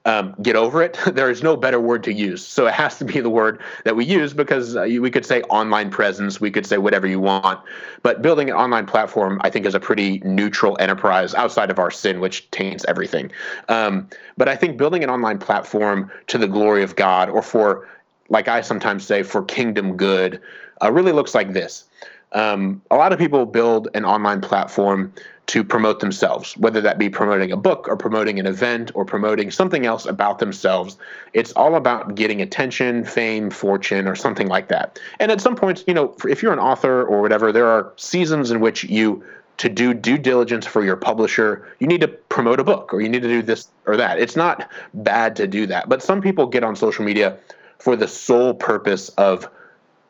um, 0.08 0.34
get 0.42 0.56
over 0.56 0.82
it. 0.82 0.98
There 1.18 1.30
is 1.30 1.42
no 1.42 1.58
better 1.58 1.80
word 1.80 2.04
to 2.06 2.14
use. 2.14 2.46
So 2.46 2.68
it 2.68 2.74
has 2.74 2.98
to 3.00 3.06
be 3.06 3.20
the 3.20 3.30
word 3.30 3.60
that 3.86 3.96
we 3.96 4.06
use 4.06 4.34
because 4.34 4.76
uh, 4.76 4.84
we 5.02 5.10
could 5.10 5.26
say 5.26 5.42
online 5.44 5.90
presence, 5.90 6.40
we 6.40 6.52
could 6.52 6.66
say 6.66 6.78
whatever 6.78 7.08
you 7.08 7.20
want. 7.20 7.60
But 8.04 8.22
building 8.22 8.50
an 8.50 8.56
online 8.56 8.86
platform, 8.86 9.42
I 9.44 9.50
think, 9.50 9.66
is 9.66 9.74
a 9.74 9.80
pretty 9.80 10.20
neutral 10.20 10.78
enterprise 10.80 11.34
outside 11.34 11.72
of 11.72 11.80
our 11.80 11.92
sin, 11.92 12.20
which 12.20 12.50
taints 12.52 12.86
everything. 12.88 13.32
Um, 13.68 14.08
but 14.38 14.48
I 14.48 14.56
think 14.56 14.78
building 14.78 15.04
an 15.04 15.10
online 15.10 15.40
platform 15.40 16.12
to 16.28 16.38
the 16.38 16.48
glory 16.48 16.84
of 16.84 16.96
God 16.96 17.30
or 17.30 17.42
for, 17.42 17.88
like 18.30 18.48
I 18.48 18.62
sometimes 18.62 19.06
say, 19.06 19.24
for 19.24 19.44
kingdom 19.44 19.98
good, 19.98 20.40
uh, 20.82 20.92
really 20.92 21.12
looks 21.12 21.34
like 21.34 21.54
this. 21.54 21.86
Um, 22.34 22.82
a 22.92 22.96
lot 22.96 23.12
of 23.12 23.20
people 23.20 23.46
build 23.46 23.88
an 23.94 24.06
online 24.06 24.42
platform 24.42 25.12
to 25.48 25.64
promote 25.64 26.02
themselves, 26.02 26.58
whether 26.58 26.82
that 26.82 26.98
be 26.98 27.10
promoting 27.10 27.52
a 27.54 27.58
book 27.58 27.88
or 27.88 27.96
promoting 27.96 28.38
an 28.38 28.46
event 28.46 28.92
or 28.94 29.06
promoting 29.06 29.50
something 29.50 29.86
else 29.86 30.06
about 30.06 30.40
themselves. 30.40 30.98
It's 31.34 31.54
all 31.54 31.76
about 31.76 32.16
getting 32.16 32.42
attention, 32.42 33.06
fame, 33.06 33.50
fortune, 33.50 34.08
or 34.08 34.16
something 34.16 34.48
like 34.48 34.68
that. 34.68 35.00
And 35.20 35.32
at 35.32 35.40
some 35.40 35.56
points, 35.56 35.86
you 35.88 35.94
know, 35.94 36.14
if 36.28 36.44
you're 36.44 36.52
an 36.52 36.60
author 36.60 37.04
or 37.04 37.22
whatever, 37.22 37.54
there 37.54 37.68
are 37.68 37.94
seasons 37.96 38.52
in 38.52 38.60
which 38.60 38.84
you 38.84 39.24
to 39.58 39.70
do 39.70 39.94
due 39.94 40.18
diligence 40.18 40.68
for 40.68 40.84
your 40.84 40.98
publisher, 40.98 41.68
you 41.80 41.88
need 41.88 42.02
to 42.02 42.08
promote 42.08 42.60
a 42.60 42.64
book 42.64 42.94
or 42.94 43.02
you 43.02 43.10
need 43.10 43.24
to 43.24 43.28
do 43.28 43.42
this 43.42 43.70
or 43.86 43.98
that. 43.98 44.20
It's 44.20 44.36
not 44.36 44.70
bad 44.94 45.36
to 45.38 45.48
do 45.48 45.66
that, 45.68 45.90
but 45.90 46.04
some 46.04 46.22
people 46.22 46.46
get 46.46 46.64
on 46.64 46.76
social 46.76 47.04
media 47.04 47.38
for 47.80 47.96
the 47.96 48.08
sole 48.08 48.54
purpose 48.54 49.10
of 49.10 49.50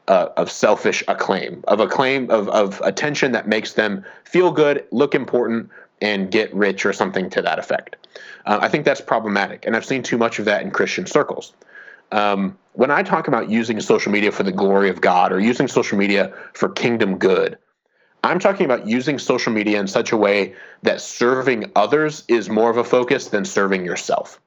uh, 0.08 0.30
of 0.38 0.50
selfish 0.50 1.04
acclaim, 1.08 1.64
of 1.68 1.80
acclaim, 1.80 2.30
of, 2.30 2.48
of 2.50 2.82
attention 2.84 3.32
that 3.34 3.48
makes 3.48 3.74
them 3.74 4.04
feel 4.24 4.52
good, 4.52 4.86
look 4.92 5.14
important, 5.14 5.70
and 6.02 6.32
get 6.32 6.54
rich 6.54 6.86
or 6.86 6.94
something 6.94 7.30
to 7.30 7.42
that 7.42 7.60
effect. 7.60 7.96
Uh, 8.46 8.60
I 8.62 8.70
think 8.70 8.86
that's 8.86 9.02
problematic, 9.02 9.66
and 9.66 9.76
I've 9.76 9.86
seen 9.86 10.04
too 10.04 10.18
much 10.18 10.40
of 10.40 10.46
that 10.46 10.62
in 10.62 10.72
Christian 10.72 11.06
circles. 11.06 11.54
Um, 12.12 12.58
when 12.74 12.92
I 12.92 13.04
talk 13.04 13.28
about 13.28 13.50
using 13.50 13.80
social 13.82 14.12
media 14.12 14.32
for 14.32 14.44
the 14.44 14.52
glory 14.52 14.90
of 14.90 15.02
God 15.02 15.34
or 15.34 15.40
using 15.40 15.68
social 15.68 15.98
media 15.98 16.34
for 16.54 16.70
kingdom 16.70 17.18
good, 17.18 17.58
I'm 18.24 18.40
talking 18.40 18.66
about 18.66 18.88
using 18.88 19.20
social 19.20 19.52
media 19.52 19.80
in 19.80 19.88
such 19.88 20.12
a 20.12 20.18
way 20.18 20.56
that 20.84 21.02
serving 21.02 21.72
others 21.76 22.24
is 22.28 22.50
more 22.50 22.70
of 22.70 22.78
a 22.78 22.84
focus 22.84 23.28
than 23.30 23.46
serving 23.46 23.86
yourself. 23.86 24.40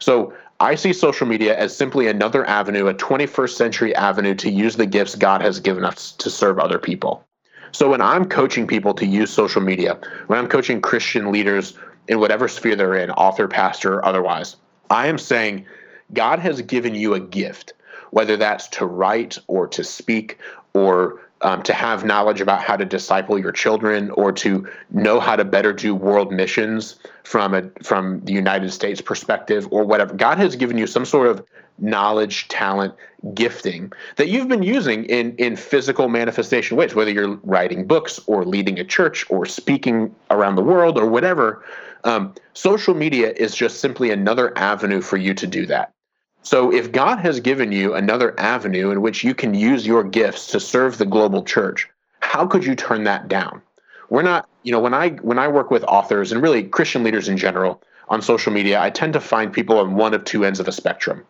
So 0.00 0.34
I 0.58 0.74
see 0.74 0.92
social 0.92 1.26
media 1.26 1.56
as 1.56 1.76
simply 1.76 2.08
another 2.08 2.46
avenue, 2.46 2.88
a 2.88 2.94
21st 2.94 3.50
century 3.50 3.94
avenue 3.94 4.34
to 4.36 4.50
use 4.50 4.76
the 4.76 4.86
gifts 4.86 5.14
God 5.14 5.40
has 5.42 5.60
given 5.60 5.84
us 5.84 6.12
to 6.12 6.28
serve 6.28 6.58
other 6.58 6.78
people. 6.78 7.24
So 7.72 7.88
when 7.88 8.00
I'm 8.00 8.24
coaching 8.26 8.66
people 8.66 8.94
to 8.94 9.06
use 9.06 9.30
social 9.30 9.62
media, 9.62 9.98
when 10.26 10.38
I'm 10.38 10.48
coaching 10.48 10.80
Christian 10.80 11.30
leaders 11.30 11.78
in 12.08 12.18
whatever 12.18 12.48
sphere 12.48 12.76
they're 12.76 12.96
in, 12.96 13.10
author, 13.12 13.46
pastor, 13.46 14.04
otherwise, 14.04 14.56
I 14.90 15.06
am 15.06 15.18
saying 15.18 15.66
God 16.12 16.40
has 16.40 16.60
given 16.62 16.94
you 16.94 17.14
a 17.14 17.20
gift, 17.20 17.72
whether 18.10 18.36
that's 18.36 18.66
to 18.68 18.86
write 18.86 19.38
or 19.46 19.68
to 19.68 19.84
speak 19.84 20.38
or 20.74 21.20
um, 21.42 21.62
to 21.62 21.72
have 21.72 22.04
knowledge 22.04 22.40
about 22.40 22.62
how 22.62 22.76
to 22.76 22.84
disciple 22.84 23.38
your 23.38 23.52
children 23.52 24.10
or 24.10 24.32
to 24.32 24.68
know 24.90 25.20
how 25.20 25.36
to 25.36 25.44
better 25.44 25.72
do 25.72 25.94
world 25.94 26.32
missions 26.32 26.96
from 27.24 27.54
a 27.54 27.62
from 27.82 28.20
the 28.24 28.32
United 28.32 28.70
States 28.72 29.00
perspective 29.00 29.66
or 29.70 29.84
whatever. 29.84 30.14
God 30.14 30.38
has 30.38 30.56
given 30.56 30.76
you 30.76 30.86
some 30.86 31.04
sort 31.04 31.28
of 31.28 31.44
knowledge, 31.78 32.48
talent, 32.48 32.94
gifting 33.34 33.92
that 34.16 34.28
you've 34.28 34.48
been 34.48 34.62
using 34.62 35.04
in 35.04 35.34
in 35.36 35.56
physical 35.56 36.08
manifestation 36.08 36.76
ways, 36.76 36.94
whether 36.94 37.10
you're 37.10 37.36
writing 37.42 37.86
books 37.86 38.20
or 38.26 38.44
leading 38.44 38.78
a 38.78 38.84
church 38.84 39.24
or 39.30 39.46
speaking 39.46 40.14
around 40.30 40.56
the 40.56 40.62
world 40.62 40.98
or 40.98 41.06
whatever. 41.06 41.64
Um, 42.04 42.34
social 42.54 42.94
media 42.94 43.32
is 43.36 43.54
just 43.54 43.80
simply 43.80 44.10
another 44.10 44.56
avenue 44.56 45.02
for 45.02 45.18
you 45.18 45.34
to 45.34 45.46
do 45.46 45.66
that. 45.66 45.92
So, 46.42 46.72
if 46.72 46.90
God 46.90 47.18
has 47.18 47.38
given 47.38 47.70
you 47.70 47.94
another 47.94 48.38
avenue 48.40 48.90
in 48.90 49.02
which 49.02 49.22
you 49.22 49.34
can 49.34 49.54
use 49.54 49.86
your 49.86 50.02
gifts 50.02 50.46
to 50.48 50.60
serve 50.60 50.96
the 50.96 51.04
global 51.04 51.44
church, 51.44 51.88
how 52.20 52.46
could 52.46 52.64
you 52.64 52.74
turn 52.74 53.04
that 53.04 53.28
down? 53.28 53.60
We're 54.08 54.22
not, 54.22 54.48
you 54.62 54.72
know, 54.72 54.80
when 54.80 54.94
I 54.94 55.10
when 55.10 55.38
I 55.38 55.48
work 55.48 55.70
with 55.70 55.84
authors 55.84 56.32
and 56.32 56.42
really 56.42 56.62
Christian 56.64 57.04
leaders 57.04 57.28
in 57.28 57.36
general 57.36 57.82
on 58.08 58.22
social 58.22 58.52
media, 58.52 58.80
I 58.80 58.90
tend 58.90 59.12
to 59.12 59.20
find 59.20 59.52
people 59.52 59.78
on 59.78 59.94
one 59.94 60.14
of 60.14 60.24
two 60.24 60.44
ends 60.44 60.60
of 60.60 60.66
a 60.66 60.72
spectrum. 60.72 61.24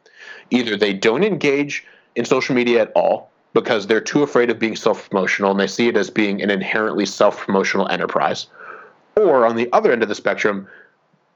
Either 0.50 0.76
they 0.76 0.92
don't 0.92 1.24
engage 1.24 1.84
in 2.14 2.24
social 2.24 2.54
media 2.54 2.82
at 2.82 2.92
all 2.94 3.30
because 3.52 3.86
they're 3.86 4.00
too 4.00 4.22
afraid 4.22 4.50
of 4.50 4.58
being 4.58 4.76
self-promotional 4.76 5.50
and 5.50 5.60
they 5.60 5.66
see 5.66 5.88
it 5.88 5.96
as 5.96 6.08
being 6.08 6.40
an 6.40 6.50
inherently 6.50 7.04
self-promotional 7.04 7.88
enterprise. 7.88 8.46
Or 9.16 9.44
on 9.44 9.56
the 9.56 9.68
other 9.72 9.92
end 9.92 10.02
of 10.02 10.08
the 10.08 10.14
spectrum, 10.14 10.68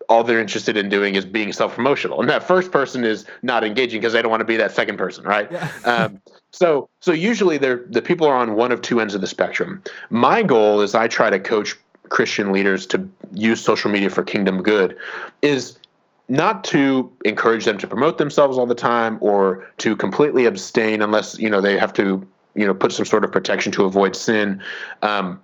all 0.08 0.24
they're 0.24 0.40
interested 0.40 0.76
in 0.76 0.88
doing 0.88 1.14
is 1.14 1.24
being 1.24 1.52
self-promotional. 1.52 2.20
And 2.20 2.28
that 2.30 2.42
first 2.42 2.70
person 2.70 3.04
is 3.04 3.24
not 3.42 3.64
engaging 3.64 4.00
because 4.00 4.12
they 4.12 4.22
don't 4.22 4.30
want 4.30 4.40
to 4.40 4.46
be 4.46 4.56
that 4.56 4.72
second 4.72 4.96
person 4.96 5.24
right? 5.24 5.50
Yeah. 5.50 5.70
um, 5.84 6.20
so 6.52 6.88
so 7.00 7.12
usually 7.12 7.58
they're 7.58 7.84
the 7.88 8.02
people 8.02 8.26
are 8.26 8.36
on 8.36 8.54
one 8.54 8.72
of 8.72 8.80
two 8.82 9.00
ends 9.00 9.14
of 9.14 9.20
the 9.20 9.26
spectrum. 9.26 9.82
My 10.10 10.42
goal 10.42 10.80
is 10.80 10.94
i 10.94 11.08
try 11.08 11.30
to 11.30 11.40
coach 11.40 11.76
christian 12.10 12.52
leaders 12.52 12.86
to 12.86 13.08
use 13.32 13.60
social 13.60 13.90
media 13.90 14.10
for 14.10 14.22
kingdom 14.22 14.62
good 14.62 14.96
is 15.42 15.78
not 16.28 16.64
to 16.64 17.10
encourage 17.24 17.64
them 17.64 17.78
to 17.78 17.86
promote 17.86 18.18
themselves 18.18 18.56
all 18.56 18.66
the 18.66 18.74
time 18.74 19.18
or 19.20 19.66
to 19.78 19.96
completely 19.96 20.46
abstain 20.46 21.02
unless 21.02 21.38
you 21.38 21.50
know 21.50 21.60
they 21.60 21.78
have 21.78 21.92
to 21.92 22.26
you 22.54 22.66
know 22.66 22.74
put 22.74 22.92
some 22.92 23.04
sort 23.04 23.24
of 23.24 23.32
protection 23.32 23.70
to 23.72 23.84
avoid 23.84 24.16
sin. 24.16 24.62
Um, 25.02 25.40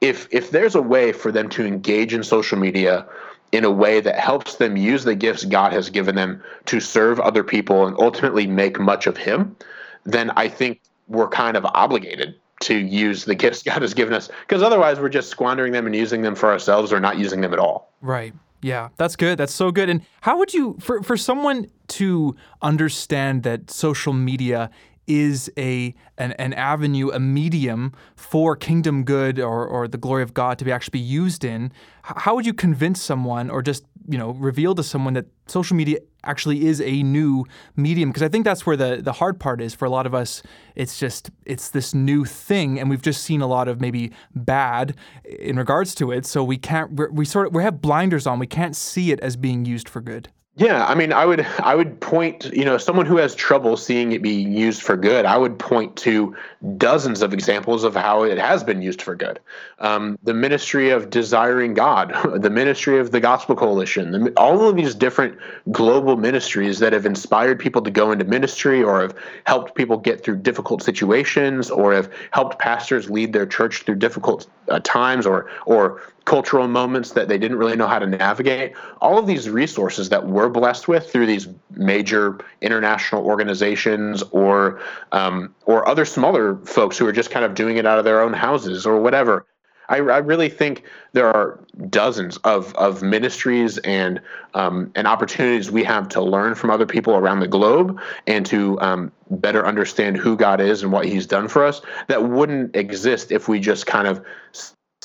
if 0.00 0.28
if 0.30 0.50
there's 0.50 0.74
a 0.74 0.82
way 0.82 1.12
for 1.12 1.32
them 1.32 1.48
to 1.50 1.64
engage 1.64 2.12
in 2.14 2.22
social 2.22 2.58
media 2.58 3.06
in 3.56 3.64
a 3.64 3.70
way 3.70 4.00
that 4.00 4.18
helps 4.18 4.56
them 4.56 4.76
use 4.76 5.04
the 5.04 5.14
gifts 5.14 5.44
God 5.44 5.72
has 5.72 5.88
given 5.88 6.14
them 6.14 6.42
to 6.66 6.78
serve 6.78 7.18
other 7.18 7.42
people 7.42 7.86
and 7.86 7.96
ultimately 7.98 8.46
make 8.46 8.78
much 8.78 9.06
of 9.06 9.16
Him, 9.16 9.56
then 10.04 10.30
I 10.36 10.48
think 10.48 10.80
we're 11.08 11.28
kind 11.28 11.56
of 11.56 11.64
obligated 11.64 12.34
to 12.60 12.76
use 12.76 13.24
the 13.24 13.34
gifts 13.34 13.62
God 13.64 13.80
has 13.82 13.94
given 13.94 14.12
us 14.12 14.28
because 14.46 14.62
otherwise 14.62 15.00
we're 15.00 15.08
just 15.08 15.30
squandering 15.30 15.72
them 15.72 15.86
and 15.86 15.96
using 15.96 16.20
them 16.20 16.34
for 16.34 16.50
ourselves 16.50 16.92
or 16.92 17.00
not 17.00 17.18
using 17.18 17.40
them 17.40 17.52
at 17.54 17.58
all. 17.58 17.92
Right. 18.02 18.34
Yeah, 18.62 18.88
that's 18.96 19.16
good. 19.16 19.38
That's 19.38 19.54
so 19.54 19.70
good. 19.70 19.88
And 19.88 20.02
how 20.22 20.38
would 20.38 20.52
you 20.52 20.76
for 20.80 21.02
for 21.02 21.16
someone 21.16 21.70
to 21.88 22.36
understand 22.62 23.42
that 23.44 23.70
social 23.70 24.12
media 24.12 24.70
is 25.06 25.50
a 25.56 25.94
an, 26.18 26.32
an 26.32 26.52
avenue, 26.54 27.10
a 27.10 27.20
medium 27.20 27.92
for 28.14 28.56
kingdom 28.56 29.04
good 29.04 29.38
or, 29.38 29.66
or 29.66 29.86
the 29.88 29.98
glory 29.98 30.22
of 30.22 30.34
God 30.34 30.58
to 30.58 30.64
be 30.64 30.72
actually 30.72 31.00
used 31.00 31.44
in, 31.44 31.72
how 32.02 32.34
would 32.34 32.46
you 32.46 32.54
convince 32.54 33.00
someone 33.00 33.50
or 33.50 33.62
just 33.62 33.84
you 34.08 34.18
know 34.18 34.30
reveal 34.32 34.74
to 34.74 34.82
someone 34.82 35.14
that 35.14 35.26
social 35.46 35.76
media 35.76 35.98
actually 36.24 36.66
is 36.66 36.80
a 36.80 37.02
new 37.02 37.44
medium? 37.76 38.10
Because 38.10 38.22
i 38.22 38.28
think 38.28 38.44
that's 38.44 38.64
where 38.66 38.76
the 38.76 39.00
the 39.02 39.12
hard 39.12 39.38
part 39.38 39.60
is. 39.60 39.74
For 39.74 39.84
a 39.84 39.90
lot 39.90 40.06
of 40.06 40.14
us 40.14 40.42
it's 40.74 40.98
just 40.98 41.30
it's 41.44 41.70
this 41.70 41.94
new 41.94 42.24
thing 42.24 42.78
and 42.78 42.90
we've 42.90 43.02
just 43.02 43.22
seen 43.22 43.40
a 43.40 43.46
lot 43.46 43.68
of 43.68 43.80
maybe 43.80 44.12
bad 44.34 44.96
in 45.24 45.56
regards 45.56 45.94
to 45.96 46.12
it. 46.12 46.26
So 46.26 46.42
we 46.44 46.58
can't 46.58 46.92
we 47.12 47.24
sort 47.24 47.48
of 47.48 47.54
we 47.54 47.62
have 47.62 47.80
blinders 47.80 48.26
on. 48.26 48.38
We 48.38 48.46
can't 48.46 48.76
see 48.76 49.12
it 49.12 49.20
as 49.20 49.36
being 49.36 49.64
used 49.64 49.88
for 49.88 50.00
good 50.00 50.28
yeah, 50.58 50.86
I 50.86 50.94
mean, 50.94 51.12
I 51.12 51.26
would 51.26 51.46
I 51.58 51.74
would 51.74 52.00
point, 52.00 52.46
you 52.46 52.64
know, 52.64 52.78
someone 52.78 53.04
who 53.04 53.18
has 53.18 53.34
trouble 53.34 53.76
seeing 53.76 54.12
it 54.12 54.22
being 54.22 54.54
used 54.54 54.80
for 54.80 54.96
good. 54.96 55.26
I 55.26 55.36
would 55.36 55.58
point 55.58 55.96
to 55.96 56.34
dozens 56.78 57.20
of 57.20 57.34
examples 57.34 57.84
of 57.84 57.94
how 57.94 58.22
it 58.22 58.38
has 58.38 58.64
been 58.64 58.80
used 58.80 59.02
for 59.02 59.14
good. 59.14 59.38
Um, 59.80 60.18
the 60.22 60.32
ministry 60.32 60.88
of 60.88 61.10
desiring 61.10 61.74
God, 61.74 62.14
the 62.40 62.48
ministry 62.48 62.98
of 62.98 63.10
the 63.10 63.20
Gospel 63.20 63.54
Coalition, 63.54 64.12
the, 64.12 64.32
all 64.38 64.66
of 64.66 64.76
these 64.76 64.94
different 64.94 65.36
global 65.72 66.16
ministries 66.16 66.78
that 66.78 66.94
have 66.94 67.04
inspired 67.04 67.60
people 67.60 67.82
to 67.82 67.90
go 67.90 68.10
into 68.10 68.24
ministry, 68.24 68.82
or 68.82 69.02
have 69.02 69.14
helped 69.44 69.74
people 69.74 69.98
get 69.98 70.24
through 70.24 70.36
difficult 70.36 70.82
situations, 70.82 71.70
or 71.70 71.92
have 71.92 72.10
helped 72.30 72.58
pastors 72.58 73.10
lead 73.10 73.34
their 73.34 73.46
church 73.46 73.82
through 73.82 73.96
difficult 73.96 74.46
uh, 74.70 74.80
times, 74.82 75.26
or 75.26 75.50
or 75.66 76.00
cultural 76.26 76.66
moments 76.68 77.12
that 77.12 77.28
they 77.28 77.38
didn't 77.38 77.56
really 77.56 77.76
know 77.76 77.86
how 77.86 77.98
to 77.98 78.06
navigate. 78.06 78.74
All 79.00 79.16
of 79.16 79.26
these 79.26 79.48
resources 79.48 80.10
that 80.10 80.26
we're 80.26 80.50
blessed 80.50 80.88
with 80.88 81.10
through 81.10 81.26
these 81.26 81.48
major 81.70 82.38
international 82.60 83.24
organizations 83.24 84.22
or 84.32 84.80
um, 85.12 85.54
or 85.64 85.88
other 85.88 86.04
smaller 86.04 86.56
folks 86.66 86.98
who 86.98 87.06
are 87.06 87.12
just 87.12 87.30
kind 87.30 87.44
of 87.44 87.54
doing 87.54 87.78
it 87.78 87.86
out 87.86 87.98
of 87.98 88.04
their 88.04 88.20
own 88.20 88.34
houses 88.34 88.84
or 88.84 89.00
whatever. 89.00 89.46
I, 89.88 89.98
I 89.98 90.18
really 90.18 90.48
think 90.48 90.82
there 91.12 91.28
are 91.28 91.60
dozens 91.88 92.38
of, 92.38 92.74
of 92.74 93.02
ministries 93.02 93.78
and 93.78 94.20
um, 94.54 94.90
and 94.96 95.06
opportunities 95.06 95.70
we 95.70 95.84
have 95.84 96.08
to 96.10 96.20
learn 96.20 96.56
from 96.56 96.70
other 96.70 96.86
people 96.86 97.14
around 97.14 97.38
the 97.38 97.48
globe 97.48 98.00
and 98.26 98.44
to 98.46 98.80
um, 98.80 99.12
better 99.30 99.64
understand 99.64 100.16
who 100.16 100.36
God 100.36 100.60
is 100.60 100.82
and 100.82 100.90
what 100.90 101.06
He's 101.06 101.26
done 101.26 101.46
for 101.46 101.64
us 101.64 101.82
that 102.08 102.28
wouldn't 102.28 102.74
exist 102.74 103.30
if 103.30 103.48
we 103.48 103.60
just 103.60 103.86
kind 103.86 104.08
of 104.08 104.24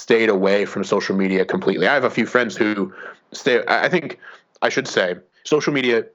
stayed 0.02 0.30
away 0.30 0.66
from 0.66 0.84
social 0.84 1.16
media 1.16 1.46
completely. 1.46 1.88
I 1.88 1.94
have 1.94 2.04
a 2.04 2.10
few 2.10 2.26
friends 2.26 2.58
who 2.58 2.94
stay. 3.32 3.64
I 3.68 3.88
think 3.88 4.20
I 4.62 4.70
should 4.70 4.88
say 4.88 5.16
social 5.44 5.74
media 5.74 6.06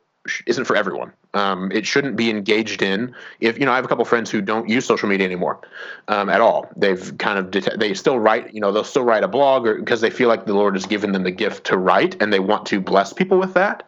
isn't 0.46 0.64
for 0.64 0.74
everyone. 0.74 1.12
Um, 1.34 1.70
it 1.70 1.86
shouldn't 1.86 2.16
be 2.16 2.28
engaged 2.28 2.82
in. 2.82 3.14
If 3.38 3.60
you 3.60 3.64
know, 3.64 3.70
I 3.70 3.76
have 3.76 3.84
a 3.84 3.88
couple 3.88 4.04
friends 4.04 4.28
who 4.28 4.40
don't 4.40 4.68
use 4.68 4.84
social 4.84 5.08
media 5.08 5.24
anymore 5.24 5.60
um, 6.08 6.28
at 6.28 6.40
all. 6.40 6.68
They've 6.76 7.16
kind 7.18 7.38
of 7.38 7.52
det- 7.52 7.78
they 7.78 7.94
still 7.94 8.18
write. 8.18 8.52
You 8.52 8.60
know, 8.60 8.72
they'll 8.72 8.92
still 8.94 9.04
write 9.04 9.22
a 9.22 9.28
blog 9.28 9.64
because 9.76 10.00
they 10.00 10.10
feel 10.10 10.28
like 10.28 10.46
the 10.46 10.54
Lord 10.54 10.74
has 10.74 10.84
given 10.84 11.12
them 11.12 11.22
the 11.22 11.30
gift 11.30 11.64
to 11.66 11.78
write, 11.78 12.20
and 12.20 12.32
they 12.32 12.40
want 12.40 12.66
to 12.66 12.80
bless 12.80 13.12
people 13.12 13.38
with 13.38 13.54
that 13.54 13.84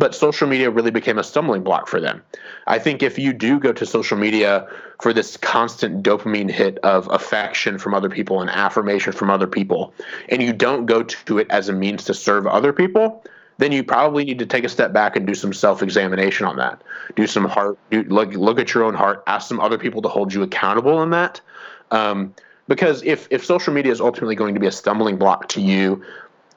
but 0.00 0.14
social 0.14 0.48
media 0.48 0.70
really 0.70 0.90
became 0.90 1.18
a 1.18 1.22
stumbling 1.22 1.62
block 1.62 1.86
for 1.86 2.00
them. 2.00 2.22
I 2.66 2.78
think 2.78 3.02
if 3.02 3.18
you 3.18 3.34
do 3.34 3.60
go 3.60 3.70
to 3.74 3.84
social 3.84 4.16
media 4.16 4.66
for 4.98 5.12
this 5.12 5.36
constant 5.36 6.02
dopamine 6.02 6.50
hit 6.50 6.78
of 6.78 7.06
affection 7.12 7.76
from 7.76 7.92
other 7.92 8.08
people 8.08 8.40
and 8.40 8.48
affirmation 8.48 9.12
from 9.12 9.28
other 9.28 9.46
people, 9.46 9.92
and 10.30 10.42
you 10.42 10.54
don't 10.54 10.86
go 10.86 11.02
to 11.02 11.38
it 11.38 11.46
as 11.50 11.68
a 11.68 11.74
means 11.74 12.04
to 12.04 12.14
serve 12.14 12.46
other 12.46 12.72
people, 12.72 13.22
then 13.58 13.72
you 13.72 13.84
probably 13.84 14.24
need 14.24 14.38
to 14.38 14.46
take 14.46 14.64
a 14.64 14.70
step 14.70 14.90
back 14.94 15.16
and 15.16 15.26
do 15.26 15.34
some 15.34 15.52
self-examination 15.52 16.46
on 16.46 16.56
that. 16.56 16.80
Do 17.14 17.26
some 17.26 17.44
heart, 17.44 17.78
do, 17.90 18.02
look 18.04 18.32
look 18.32 18.58
at 18.58 18.72
your 18.72 18.84
own 18.84 18.94
heart. 18.94 19.22
Ask 19.26 19.48
some 19.48 19.60
other 19.60 19.76
people 19.76 20.00
to 20.00 20.08
hold 20.08 20.32
you 20.32 20.42
accountable 20.42 21.02
in 21.02 21.10
that. 21.10 21.42
Um, 21.90 22.34
because 22.68 23.02
if 23.02 23.28
if 23.30 23.44
social 23.44 23.74
media 23.74 23.92
is 23.92 24.00
ultimately 24.00 24.34
going 24.34 24.54
to 24.54 24.60
be 24.60 24.66
a 24.66 24.72
stumbling 24.72 25.18
block 25.18 25.48
to 25.50 25.60
you 25.60 26.02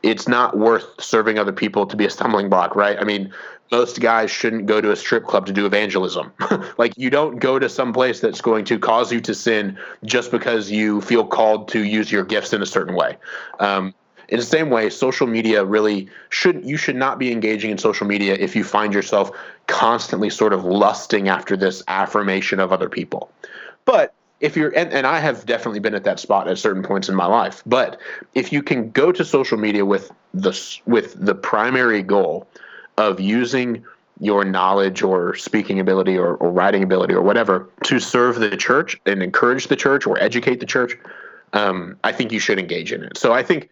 it's 0.03 0.27
not 0.27 0.57
worth 0.57 1.01
serving 1.01 1.39
other 1.39 1.53
people 1.53 1.87
to 1.87 1.95
be 1.95 2.05
a 2.05 2.09
stumbling 2.09 2.49
block, 2.49 2.75
right? 2.75 2.99
I 2.99 3.05
mean, 3.05 3.33
most 3.71 4.01
guys 4.01 4.29
shouldn't 4.29 4.65
go 4.65 4.81
to 4.81 4.91
a 4.91 4.95
strip 4.95 5.25
club 5.25 5.45
to 5.47 5.53
do 5.53 5.65
evangelism. 5.65 6.31
like 6.77 6.93
you 6.97 7.09
don't 7.09 7.39
go 7.39 7.57
to 7.57 7.69
some 7.69 7.93
place 7.93 8.19
that's 8.19 8.41
going 8.41 8.65
to 8.65 8.77
cause 8.77 9.11
you 9.11 9.21
to 9.21 9.33
sin 9.33 9.77
just 10.03 10.29
because 10.29 10.69
you 10.69 11.01
feel 11.01 11.25
called 11.25 11.69
to 11.69 11.83
use 11.83 12.11
your 12.11 12.25
gifts 12.25 12.53
in 12.53 12.61
a 12.61 12.65
certain 12.65 12.95
way. 12.95 13.17
Um, 13.59 13.95
in 14.29 14.39
the 14.39 14.45
same 14.45 14.69
way, 14.69 14.89
social 14.89 15.27
media 15.27 15.63
really 15.63 16.09
shouldn't—you 16.29 16.77
should 16.77 16.95
not 16.95 17.19
be 17.19 17.31
engaging 17.31 17.71
in 17.71 17.77
social 17.77 18.07
media 18.07 18.35
if 18.35 18.55
you 18.55 18.63
find 18.63 18.93
yourself 18.93 19.31
constantly 19.67 20.29
sort 20.29 20.53
of 20.53 20.63
lusting 20.63 21.27
after 21.27 21.57
this 21.57 21.83
affirmation 21.87 22.59
of 22.59 22.71
other 22.71 22.89
people. 22.89 23.29
But 23.85 24.13
if 24.39 24.55
you're 24.57 24.69
and, 24.75 24.91
and 24.91 25.07
i 25.07 25.19
have 25.19 25.45
definitely 25.45 25.79
been 25.79 25.95
at 25.95 26.03
that 26.03 26.19
spot 26.19 26.47
at 26.47 26.57
certain 26.57 26.83
points 26.83 27.09
in 27.09 27.15
my 27.15 27.25
life 27.25 27.63
but 27.65 27.99
if 28.33 28.51
you 28.51 28.61
can 28.61 28.89
go 28.91 29.11
to 29.11 29.23
social 29.23 29.57
media 29.57 29.85
with 29.85 30.11
the 30.33 30.79
with 30.85 31.13
the 31.17 31.35
primary 31.35 32.01
goal 32.01 32.47
of 32.97 33.19
using 33.19 33.83
your 34.19 34.45
knowledge 34.45 35.01
or 35.01 35.35
speaking 35.35 35.79
ability 35.79 36.17
or, 36.17 36.35
or 36.35 36.51
writing 36.51 36.83
ability 36.83 37.13
or 37.13 37.21
whatever 37.21 37.67
to 37.83 37.99
serve 37.99 38.39
the 38.39 38.55
church 38.55 38.99
and 39.05 39.23
encourage 39.23 39.67
the 39.67 39.75
church 39.75 40.05
or 40.05 40.21
educate 40.21 40.59
the 40.59 40.65
church 40.65 40.97
um, 41.53 41.97
i 42.03 42.11
think 42.11 42.31
you 42.31 42.39
should 42.39 42.59
engage 42.59 42.91
in 42.91 43.03
it 43.03 43.17
so 43.17 43.33
i 43.33 43.43
think 43.43 43.69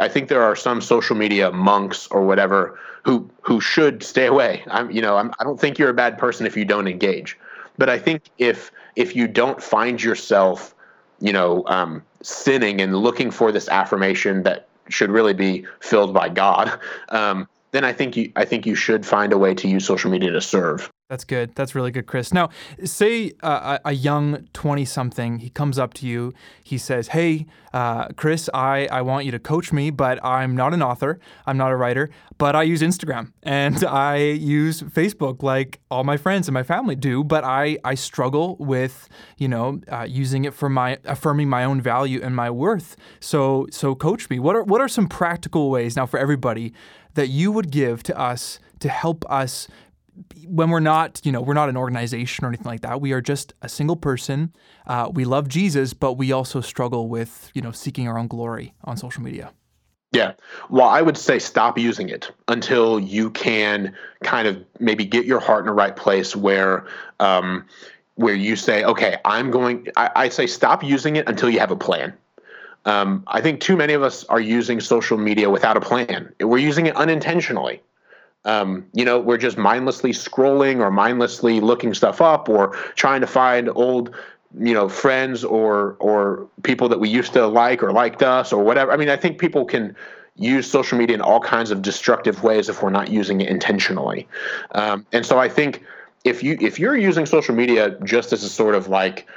I 0.00 0.08
think 0.08 0.28
there 0.28 0.42
are 0.42 0.56
some 0.56 0.80
social 0.80 1.16
media 1.16 1.52
monks 1.52 2.06
or 2.08 2.24
whatever 2.24 2.78
who 3.02 3.30
who 3.42 3.60
should 3.60 4.02
stay 4.02 4.26
away. 4.26 4.62
I'm 4.68 4.90
you 4.90 5.02
know 5.02 5.16
I'm, 5.16 5.32
I 5.38 5.44
don't 5.44 5.60
think 5.60 5.78
you're 5.78 5.90
a 5.90 5.94
bad 5.94 6.18
person 6.18 6.46
if 6.46 6.56
you 6.56 6.64
don't 6.64 6.88
engage, 6.88 7.38
but 7.82 7.90
I 7.90 7.98
think 7.98 8.30
if 8.38 8.70
if 8.94 9.16
you 9.16 9.26
don't 9.26 9.60
find 9.60 10.00
yourself, 10.00 10.72
you 11.18 11.32
know, 11.32 11.64
um, 11.66 12.04
sinning 12.22 12.80
and 12.80 12.96
looking 12.96 13.32
for 13.32 13.50
this 13.50 13.68
affirmation 13.68 14.44
that 14.44 14.68
should 14.88 15.10
really 15.10 15.34
be 15.34 15.66
filled 15.80 16.14
by 16.14 16.28
God, 16.28 16.78
um, 17.08 17.48
then 17.72 17.84
I 17.84 17.92
think 17.92 18.16
you 18.16 18.30
I 18.36 18.44
think 18.44 18.66
you 18.66 18.76
should 18.76 19.04
find 19.04 19.32
a 19.32 19.36
way 19.36 19.52
to 19.54 19.66
use 19.66 19.84
social 19.84 20.12
media 20.12 20.30
to 20.30 20.40
serve. 20.40 20.92
That's 21.12 21.24
good. 21.24 21.54
That's 21.54 21.74
really 21.74 21.90
good, 21.90 22.06
Chris. 22.06 22.32
Now, 22.32 22.48
say 22.84 23.32
uh, 23.42 23.76
a 23.84 23.92
young 23.92 24.48
20 24.54 24.86
something, 24.86 25.40
he 25.40 25.50
comes 25.50 25.78
up 25.78 25.92
to 25.94 26.06
you. 26.06 26.32
He 26.64 26.78
says, 26.78 27.08
Hey, 27.08 27.44
uh, 27.74 28.08
Chris, 28.16 28.48
I, 28.54 28.88
I 28.90 29.02
want 29.02 29.26
you 29.26 29.30
to 29.32 29.38
coach 29.38 29.74
me, 29.74 29.90
but 29.90 30.24
I'm 30.24 30.56
not 30.56 30.72
an 30.72 30.82
author. 30.82 31.20
I'm 31.46 31.58
not 31.58 31.70
a 31.70 31.76
writer, 31.76 32.08
but 32.38 32.56
I 32.56 32.62
use 32.62 32.80
Instagram 32.80 33.32
and 33.42 33.84
I 33.84 34.16
use 34.16 34.80
Facebook 34.80 35.42
like 35.42 35.80
all 35.90 36.02
my 36.02 36.16
friends 36.16 36.48
and 36.48 36.54
my 36.54 36.62
family 36.62 36.96
do. 36.96 37.22
But 37.22 37.44
I, 37.44 37.76
I 37.84 37.94
struggle 37.94 38.56
with, 38.58 39.10
you 39.36 39.48
know, 39.48 39.82
uh, 39.88 40.06
using 40.08 40.46
it 40.46 40.54
for 40.54 40.70
my 40.70 40.96
affirming 41.04 41.50
my 41.50 41.64
own 41.64 41.82
value 41.82 42.22
and 42.22 42.34
my 42.34 42.48
worth. 42.48 42.96
So, 43.20 43.66
so 43.70 43.94
coach 43.94 44.30
me. 44.30 44.38
What 44.38 44.56
are, 44.56 44.62
what 44.62 44.80
are 44.80 44.88
some 44.88 45.08
practical 45.08 45.70
ways 45.70 45.94
now 45.94 46.06
for 46.06 46.18
everybody 46.18 46.72
that 47.12 47.28
you 47.28 47.52
would 47.52 47.70
give 47.70 48.02
to 48.04 48.18
us 48.18 48.58
to 48.80 48.88
help 48.88 49.30
us 49.30 49.68
when 50.46 50.70
we're 50.70 50.80
not, 50.80 51.20
you 51.24 51.32
know, 51.32 51.40
we're 51.40 51.54
not 51.54 51.68
an 51.68 51.76
organization 51.76 52.44
or 52.44 52.48
anything 52.48 52.66
like 52.66 52.82
that. 52.82 53.00
We 53.00 53.12
are 53.12 53.20
just 53.20 53.54
a 53.62 53.68
single 53.68 53.96
person. 53.96 54.54
Uh, 54.86 55.10
we 55.12 55.24
love 55.24 55.48
Jesus, 55.48 55.94
but 55.94 56.14
we 56.14 56.32
also 56.32 56.60
struggle 56.60 57.08
with, 57.08 57.50
you 57.54 57.62
know, 57.62 57.72
seeking 57.72 58.08
our 58.08 58.18
own 58.18 58.28
glory 58.28 58.74
on 58.84 58.96
social 58.96 59.22
media. 59.22 59.52
Yeah. 60.12 60.32
Well, 60.68 60.88
I 60.88 61.00
would 61.00 61.16
say 61.16 61.38
stop 61.38 61.78
using 61.78 62.10
it 62.10 62.30
until 62.48 63.00
you 63.00 63.30
can 63.30 63.94
kind 64.22 64.46
of 64.46 64.62
maybe 64.78 65.06
get 65.06 65.24
your 65.24 65.40
heart 65.40 65.60
in 65.60 65.66
the 65.66 65.72
right 65.72 65.96
place 65.96 66.36
where, 66.36 66.86
um, 67.18 67.64
where 68.16 68.34
you 68.34 68.56
say, 68.56 68.84
okay, 68.84 69.16
I'm 69.24 69.50
going, 69.50 69.88
I, 69.96 70.10
I 70.14 70.28
say 70.28 70.46
stop 70.46 70.84
using 70.84 71.16
it 71.16 71.26
until 71.28 71.48
you 71.48 71.58
have 71.60 71.70
a 71.70 71.76
plan. 71.76 72.12
Um, 72.84 73.24
I 73.26 73.40
think 73.40 73.60
too 73.60 73.76
many 73.76 73.94
of 73.94 74.02
us 74.02 74.24
are 74.24 74.40
using 74.40 74.80
social 74.80 75.16
media 75.16 75.48
without 75.48 75.78
a 75.78 75.80
plan. 75.80 76.34
We're 76.40 76.58
using 76.58 76.86
it 76.86 76.96
unintentionally 76.96 77.80
um, 78.44 78.86
you 78.92 79.04
know, 79.04 79.20
we're 79.20 79.38
just 79.38 79.56
mindlessly 79.56 80.10
scrolling 80.10 80.80
or 80.80 80.90
mindlessly 80.90 81.60
looking 81.60 81.94
stuff 81.94 82.20
up 82.20 82.48
or 82.48 82.74
trying 82.96 83.20
to 83.20 83.26
find 83.26 83.70
old, 83.74 84.14
you 84.58 84.74
know, 84.74 84.88
friends 84.88 85.44
or 85.44 85.96
or 86.00 86.48
people 86.62 86.88
that 86.88 86.98
we 86.98 87.08
used 87.08 87.32
to 87.34 87.46
like 87.46 87.82
or 87.82 87.92
liked 87.92 88.22
us 88.22 88.52
or 88.52 88.64
whatever. 88.64 88.92
I 88.92 88.96
mean, 88.96 89.08
I 89.08 89.16
think 89.16 89.38
people 89.38 89.64
can 89.64 89.94
use 90.36 90.68
social 90.68 90.98
media 90.98 91.14
in 91.14 91.20
all 91.20 91.40
kinds 91.40 91.70
of 91.70 91.82
destructive 91.82 92.42
ways 92.42 92.68
if 92.68 92.82
we're 92.82 92.90
not 92.90 93.10
using 93.10 93.40
it 93.40 93.48
intentionally. 93.48 94.26
Um, 94.72 95.06
and 95.12 95.24
so 95.24 95.38
I 95.38 95.48
think 95.48 95.84
if 96.24 96.42
you 96.42 96.58
if 96.60 96.80
you're 96.80 96.96
using 96.96 97.26
social 97.26 97.54
media 97.54 97.96
just 98.02 98.32
as 98.32 98.42
a 98.42 98.48
sort 98.48 98.74
of 98.74 98.88
like 98.88 99.28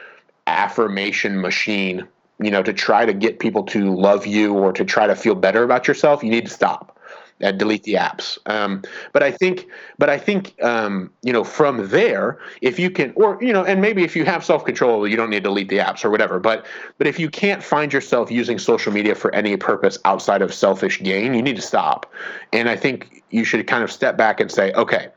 affirmation 0.47 1.39
machine, 1.39 2.07
you 2.39 2.49
know, 2.49 2.63
to 2.63 2.73
try 2.73 3.05
to 3.05 3.13
get 3.13 3.37
people 3.37 3.63
to 3.63 3.93
love 3.93 4.25
you 4.25 4.55
or 4.55 4.73
to 4.73 4.83
try 4.83 5.05
to 5.05 5.15
feel 5.15 5.35
better 5.35 5.63
about 5.63 5.87
yourself, 5.87 6.23
you 6.23 6.31
need 6.31 6.45
to 6.45 6.51
stop 6.51 6.94
uh, 7.43 7.51
delete 7.51 7.83
the 7.83 7.95
apps. 7.95 8.37
Um, 8.45 8.83
but 9.11 9.23
I 9.23 9.31
think, 9.31 9.67
but 9.97 10.09
I 10.09 10.17
think, 10.17 10.55
um, 10.63 11.11
you 11.21 11.33
know, 11.33 11.43
from 11.43 11.89
there, 11.89 12.39
if 12.61 12.79
you 12.79 12.89
can, 12.89 13.13
or 13.15 13.37
you 13.41 13.51
know, 13.51 13.63
and 13.63 13.81
maybe 13.81 14.03
if 14.03 14.15
you 14.15 14.25
have 14.25 14.43
self 14.45 14.65
control, 14.65 15.07
you 15.07 15.17
don't 15.17 15.29
need 15.29 15.43
to 15.43 15.49
delete 15.49 15.69
the 15.69 15.79
apps 15.79 16.05
or 16.05 16.09
whatever. 16.09 16.39
But 16.39 16.65
but 16.97 17.07
if 17.07 17.19
you 17.19 17.29
can't 17.29 17.63
find 17.63 17.91
yourself 17.91 18.31
using 18.31 18.57
social 18.59 18.91
media 18.93 19.15
for 19.15 19.33
any 19.35 19.57
purpose 19.57 19.97
outside 20.05 20.41
of 20.41 20.53
selfish 20.53 21.01
gain, 21.01 21.33
you 21.33 21.41
need 21.41 21.57
to 21.57 21.61
stop. 21.61 22.11
And 22.53 22.69
I 22.69 22.75
think 22.75 23.23
you 23.29 23.43
should 23.43 23.67
kind 23.67 23.83
of 23.83 23.91
step 23.91 24.17
back 24.17 24.39
and 24.39 24.51
say, 24.51 24.71
okay, 24.73 25.09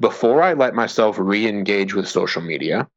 before 0.00 0.42
I 0.42 0.52
let 0.52 0.74
myself 0.74 1.16
re-engage 1.18 1.94
with 1.94 2.06
social 2.06 2.42
media, 2.42 2.88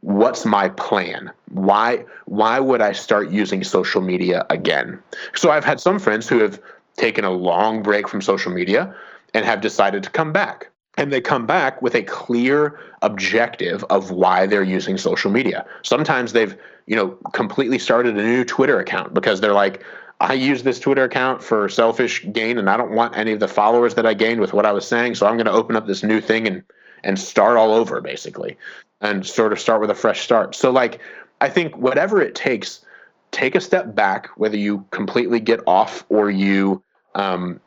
what's 0.00 0.44
my 0.44 0.68
plan 0.68 1.32
why 1.50 2.04
why 2.26 2.60
would 2.60 2.80
i 2.80 2.92
start 2.92 3.30
using 3.30 3.64
social 3.64 4.00
media 4.00 4.46
again 4.50 5.02
so 5.34 5.50
i've 5.50 5.64
had 5.64 5.80
some 5.80 5.98
friends 5.98 6.28
who 6.28 6.38
have 6.38 6.60
taken 6.96 7.24
a 7.24 7.30
long 7.30 7.82
break 7.82 8.08
from 8.08 8.20
social 8.20 8.52
media 8.52 8.94
and 9.34 9.44
have 9.44 9.60
decided 9.60 10.02
to 10.02 10.10
come 10.10 10.32
back. 10.32 10.70
And 10.98 11.12
they 11.12 11.20
come 11.20 11.46
back 11.46 11.82
with 11.82 11.94
a 11.94 12.02
clear 12.02 12.78
objective 13.02 13.84
of 13.84 14.10
why 14.10 14.46
they're 14.46 14.62
using 14.62 14.96
social 14.96 15.30
media. 15.30 15.66
Sometimes 15.82 16.32
they've, 16.32 16.56
you 16.86 16.96
know, 16.96 17.10
completely 17.32 17.78
started 17.78 18.16
a 18.16 18.22
new 18.22 18.44
Twitter 18.44 18.80
account 18.80 19.12
because 19.12 19.42
they're 19.42 19.52
like, 19.52 19.84
I 20.20 20.32
use 20.32 20.62
this 20.62 20.80
Twitter 20.80 21.04
account 21.04 21.42
for 21.42 21.68
selfish 21.68 22.24
gain 22.32 22.56
and 22.56 22.70
I 22.70 22.78
don't 22.78 22.92
want 22.92 23.16
any 23.16 23.32
of 23.32 23.40
the 23.40 23.48
followers 23.48 23.94
that 23.96 24.06
I 24.06 24.14
gained 24.14 24.40
with 24.40 24.54
what 24.54 24.64
I 24.64 24.72
was 24.72 24.88
saying. 24.88 25.16
So 25.16 25.26
I'm 25.26 25.34
going 25.34 25.46
to 25.46 25.52
open 25.52 25.76
up 25.76 25.86
this 25.86 26.02
new 26.02 26.20
thing 26.20 26.46
and 26.46 26.62
and 27.04 27.18
start 27.18 27.56
all 27.56 27.72
over 27.72 28.00
basically 28.00 28.56
and 29.00 29.24
sort 29.24 29.52
of 29.52 29.60
start 29.60 29.80
with 29.80 29.90
a 29.90 29.94
fresh 29.94 30.22
start. 30.22 30.54
So 30.54 30.70
like 30.70 31.00
I 31.40 31.48
think 31.48 31.76
whatever 31.76 32.20
it 32.20 32.34
takes, 32.34 32.84
take 33.30 33.54
a 33.54 33.60
step 33.60 33.94
back, 33.94 34.28
whether 34.36 34.56
you 34.56 34.84
completely 34.90 35.40
get 35.40 35.60
off 35.66 36.04
or 36.08 36.30
you 36.30 36.82
um, 37.16 37.60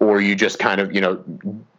or 0.00 0.20
you 0.20 0.34
just 0.34 0.58
kind 0.58 0.80
of 0.80 0.94
you 0.94 1.00
know 1.00 1.22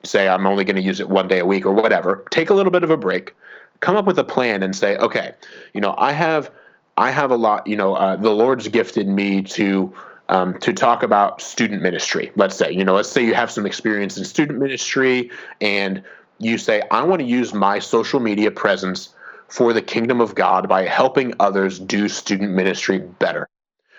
say 0.03 0.27
i'm 0.27 0.45
only 0.45 0.63
going 0.63 0.75
to 0.75 0.81
use 0.81 0.99
it 0.99 1.09
one 1.09 1.27
day 1.27 1.39
a 1.39 1.45
week 1.45 1.65
or 1.65 1.73
whatever. 1.73 2.23
Take 2.29 2.49
a 2.49 2.53
little 2.53 2.71
bit 2.71 2.83
of 2.83 2.91
a 2.91 2.97
break. 2.97 3.33
Come 3.79 3.95
up 3.95 4.05
with 4.05 4.19
a 4.19 4.23
plan 4.23 4.61
and 4.63 4.75
say 4.75 4.95
okay 4.97 5.33
you 5.73 5.81
know 5.81 5.95
i 5.97 6.11
have 6.11 6.51
i 6.97 7.09
have 7.09 7.31
a 7.31 7.35
lot 7.35 7.65
you 7.65 7.75
know 7.75 7.95
uh, 7.95 8.15
the 8.15 8.29
lord's 8.29 8.67
gifted 8.67 9.07
me 9.07 9.41
to 9.41 9.93
um, 10.29 10.57
to 10.59 10.71
talk 10.71 11.03
about 11.03 11.41
student 11.41 11.81
ministry. 11.81 12.31
Let's 12.35 12.55
say 12.55 12.71
you 12.71 12.85
know 12.85 12.93
let's 12.93 13.09
say 13.09 13.25
you 13.25 13.33
have 13.33 13.51
some 13.51 13.65
experience 13.65 14.17
in 14.17 14.23
student 14.23 14.59
ministry 14.59 15.31
and 15.59 16.03
you 16.39 16.57
say 16.57 16.81
i 16.91 17.03
want 17.03 17.19
to 17.19 17.27
use 17.27 17.53
my 17.53 17.79
social 17.79 18.19
media 18.19 18.51
presence 18.51 19.09
for 19.47 19.73
the 19.73 19.81
kingdom 19.81 20.21
of 20.21 20.35
god 20.35 20.67
by 20.67 20.83
helping 20.83 21.33
others 21.39 21.79
do 21.79 22.07
student 22.07 22.51
ministry 22.51 22.99
better 22.99 23.47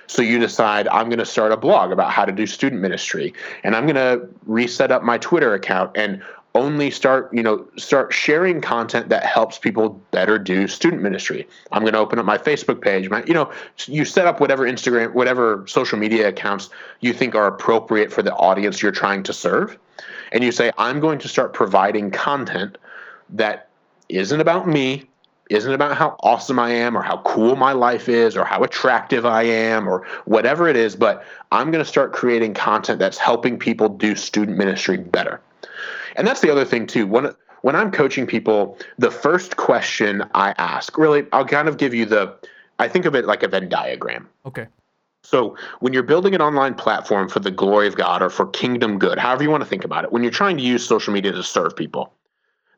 so 0.07 0.23
you 0.23 0.39
decide 0.39 0.89
I'm 0.89 1.09
going 1.09 1.19
to 1.19 1.27
start 1.27 1.53
a 1.53 1.57
blog 1.57 1.93
about 1.93 2.11
how 2.11 2.25
to 2.25 2.33
do 2.33 2.47
student 2.47 2.81
ministry, 2.81 3.33
and 3.63 3.75
I'm 3.77 3.87
going 3.87 3.97
to 3.97 4.29
reset 4.47 4.91
up 4.91 5.03
my 5.03 5.19
Twitter 5.19 5.55
account 5.55 5.93
and 5.97 6.23
only 6.57 6.89
start 6.89 7.33
you 7.33 7.43
know 7.43 7.67
start 7.77 8.13
sharing 8.13 8.61
content 8.61 9.09
that 9.09 9.25
helps 9.25 9.59
people 9.59 10.01
better 10.13 10.39
do 10.39 10.69
student 10.69 11.03
ministry. 11.03 11.49
I'm 11.73 11.83
going 11.83 11.95
to 11.95 11.99
open 11.99 12.19
up 12.19 12.25
my 12.25 12.39
facebook 12.39 12.81
page 12.81 13.11
my 13.11 13.25
you 13.25 13.35
know 13.35 13.51
you 13.87 14.05
set 14.05 14.27
up 14.27 14.41
whatever 14.41 14.65
instagram 14.65 15.13
whatever 15.15 15.65
social 15.67 15.99
media 15.99 16.29
accounts 16.29 16.71
you 17.01 17.13
think 17.13 17.35
are 17.35 17.47
appropriate 17.47 18.13
for 18.13 18.23
the 18.23 18.33
audience 18.35 18.83
you're 18.83 18.93
trying 18.93 19.23
to 19.25 19.33
serve 19.33 19.77
and 20.33 20.45
you 20.45 20.53
say 20.53 20.71
i'm 20.79 21.01
going 21.01 21.19
to 21.19 21.29
start 21.29 21.53
providing 21.53 22.11
content 22.11 22.79
that 23.31 23.69
isn't 24.09 24.41
about 24.41 24.69
me 24.69 25.05
isn't 25.51 25.73
about 25.73 25.97
how 25.97 26.17
awesome 26.21 26.59
I 26.59 26.71
am 26.71 26.97
or 26.97 27.03
how 27.03 27.19
cool 27.19 27.57
my 27.57 27.73
life 27.73 28.09
is 28.09 28.37
or 28.37 28.45
how 28.45 28.63
attractive 28.63 29.27
I 29.27 29.43
am 29.43 29.89
or 29.89 30.07
whatever 30.25 30.69
it 30.69 30.77
is, 30.77 30.97
but 30.97 31.25
I'm 31.53 31.71
going 31.71 31.85
to 31.85 31.89
start 31.89 32.13
creating 32.13 32.55
content 32.55 32.99
that's 32.99 33.19
helping 33.19 33.59
people 33.59 33.89
do 33.89 34.15
student 34.15 34.57
ministry 34.57 34.97
better. 34.97 35.41
And 36.17 36.27
that's 36.27 36.41
the 36.41 36.51
other 36.51 36.65
thing 36.65 36.87
too. 36.87 37.07
When 37.07 37.35
when 37.63 37.75
I'm 37.75 37.91
coaching 37.91 38.27
people, 38.27 38.79
the 38.99 39.11
first 39.11 39.57
question 39.57 40.23
I 40.35 40.55
ask, 40.59 40.99
really, 40.99 41.27
I'll 41.33 41.47
kind 41.47 41.67
of 41.67 41.79
give 41.79 41.95
you 41.95 42.05
the 42.05 42.35
I 42.79 42.89
think 42.89 43.05
of 43.05 43.15
it 43.15 43.25
like 43.25 43.43
a 43.43 43.49
Venn 43.49 43.69
diagram. 43.69 44.29
Okay. 44.45 44.67
So, 45.23 45.57
when 45.81 45.95
you're 45.95 46.03
building 46.03 46.35
an 46.35 46.43
online 46.43 46.75
platform 46.75 47.31
for 47.31 47.41
the 47.41 47.51
glory 47.51 47.89
of 47.89 47.97
God 47.97 48.23
or 48.23 48.29
for 48.29 48.47
kingdom 48.47 48.99
good, 48.99 49.19
however 49.19 49.43
you 49.43 49.51
want 49.51 49.63
to 49.63 49.69
think 49.69 49.85
about 49.85 50.05
it, 50.05 50.13
when 50.13 50.23
you're 50.23 50.31
trying 50.31 50.59
to 50.59 50.63
use 50.63 50.87
social 50.87 51.15
media 51.15 51.33
to 51.33 51.43
serve 51.43 51.75
people, 51.75 52.13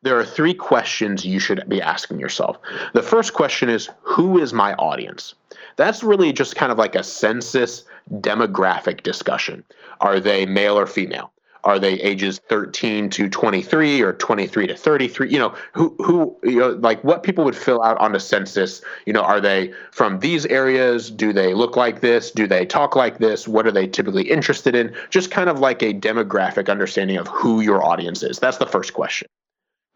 there 0.03 0.19
are 0.19 0.25
three 0.25 0.55
questions 0.55 1.25
you 1.25 1.39
should 1.39 1.69
be 1.69 1.83
asking 1.83 2.21
yourself. 2.21 2.59
The 2.93 3.03
first 3.03 3.35
question 3.35 3.69
is 3.69 3.89
Who 4.03 4.39
is 4.39 4.53
my 4.53 4.75
audience? 4.75 5.35
That's 5.77 6.03
really 6.03 6.33
just 6.33 6.57
kind 6.57 6.73
of 6.73 6.79
like 6.79 6.95
a 6.95 7.03
census 7.03 7.85
demographic 8.21 9.03
discussion. 9.03 9.65
Are 10.01 10.21
they 10.21 10.47
male 10.47 10.79
or 10.79 10.87
female? 10.87 11.33
Are 11.67 11.81
they 11.81 11.95
ages 11.95 12.41
13 12.49 13.11
to 13.11 13.29
23 13.29 14.01
or 14.01 14.13
23 14.13 14.69
to 14.69 14.77
33? 14.77 15.29
You 15.29 15.39
know, 15.41 15.55
who 15.73 15.97
who 15.99 16.37
you 16.45 16.61
know 16.61 16.69
like 16.69 17.03
what 17.03 17.25
people 17.25 17.45
would 17.45 17.57
fill 17.57 17.83
out 17.83 17.99
on 17.99 18.15
a 18.15 18.21
census, 18.21 18.83
you 19.05 19.13
know, 19.13 19.23
are 19.23 19.41
they 19.41 19.73
from 19.91 20.21
these 20.21 20.47
areas? 20.47 21.11
Do 21.11 21.33
they 21.33 21.55
look 21.55 21.77
like 21.77 22.03
this? 22.03 22.31
Do 22.31 22.47
they 22.47 22.65
talk 22.67 22.95
like 22.95 23.19
this? 23.19 23.49
What 23.49 23.67
are 23.67 23.73
they 23.73 23.89
typically 23.89 24.31
interested 24.31 24.77
in? 24.77 24.95
Just 25.11 25.33
kind 25.33 25.51
of 25.51 25.59
like 25.59 25.83
a 25.83 25.93
demographic 25.93 26.71
understanding 26.71 27.17
of 27.17 27.27
who 27.27 27.61
your 27.61 27.85
audience 27.85 28.23
is. 28.23 28.39
That's 28.39 28.59
the 28.59 28.67
first 28.67 28.95
question. 28.95 29.27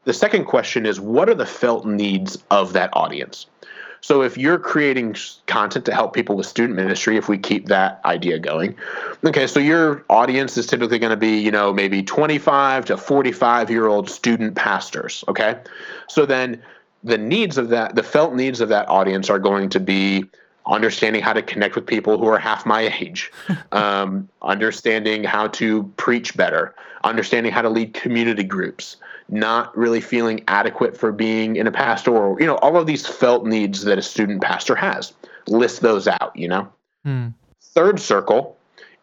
The 0.05 0.15
second 0.15 0.47
question 0.47 0.87
is 0.87 1.01
what 1.01 1.29
are 1.29 1.35
the 1.35 1.47
felt 1.47 1.85
needs 1.85 2.39
of 2.51 2.73
that 2.73 2.91
audience? 2.95 3.47
So 4.01 4.23
if 4.23 4.39
you're 4.39 4.59
creating 4.59 5.17
content 5.47 5.85
to 5.85 5.95
help 5.95 6.15
people 6.15 6.37
with 6.37 6.47
student 6.47 6.75
ministry, 6.75 7.19
if 7.19 7.29
we 7.29 7.37
keep 7.37 7.67
that 7.67 8.01
idea 8.05 8.39
going, 8.39 8.77
okay, 9.25 9.47
so 9.47 9.61
your 9.61 10.05
audience 10.09 10.57
is 10.57 10.67
typically 10.67 10.99
going 10.99 11.11
to 11.11 11.19
be, 11.19 11.39
you 11.39 11.51
know, 11.51 11.73
maybe 11.73 12.03
25 12.03 12.87
to 12.87 12.97
45 12.97 13.71
year 13.71 13.87
old 13.87 14.09
student 14.09 14.55
pastors, 14.55 15.23
okay? 15.29 15.61
So 16.09 16.25
then 16.25 16.63
the 17.05 17.19
needs 17.19 17.59
of 17.59 17.69
that, 17.69 17.95
the 17.95 18.03
felt 18.03 18.35
needs 18.35 18.61
of 18.63 18.71
that 18.71 18.89
audience 18.89 19.29
are 19.29 19.39
going 19.39 19.69
to 19.71 19.81
be 19.81 20.25
understanding 20.67 21.23
how 21.23 21.33
to 21.33 21.43
connect 21.43 21.75
with 21.75 21.87
people 21.87 22.19
who 22.19 22.27
are 22.27 22.39
half 22.39 22.67
my 22.67 22.83
age, 23.01 23.33
um, 23.73 24.29
understanding 24.43 25.25
how 25.25 25.49
to 25.49 25.85
preach 25.97 26.37
better, 26.37 26.75
understanding 27.05 27.53
how 27.53 27.63
to 27.63 27.69
lead 27.69 27.95
community 27.95 28.45
groups, 28.45 28.97
not 29.29 29.77
really 29.77 30.01
feeling 30.01 30.43
adequate 30.49 30.97
for 30.97 31.13
being 31.13 31.57
in 31.57 31.67
a 31.67 31.73
pastoral, 31.73 32.41
you 32.41 32.47
know, 32.47 32.57
all 32.57 32.77
of 32.77 32.87
these 32.87 33.07
felt 33.07 33.47
needs 33.47 33.85
that 33.85 33.99
a 33.99 34.03
student 34.03 34.43
pastor 34.43 34.75
has. 34.75 35.13
List 35.47 35.81
those 35.81 36.07
out, 36.07 36.33
you 36.35 36.49
know. 36.49 36.69
Hmm. 37.05 37.29
Third 37.61 38.01
circle 38.01 38.57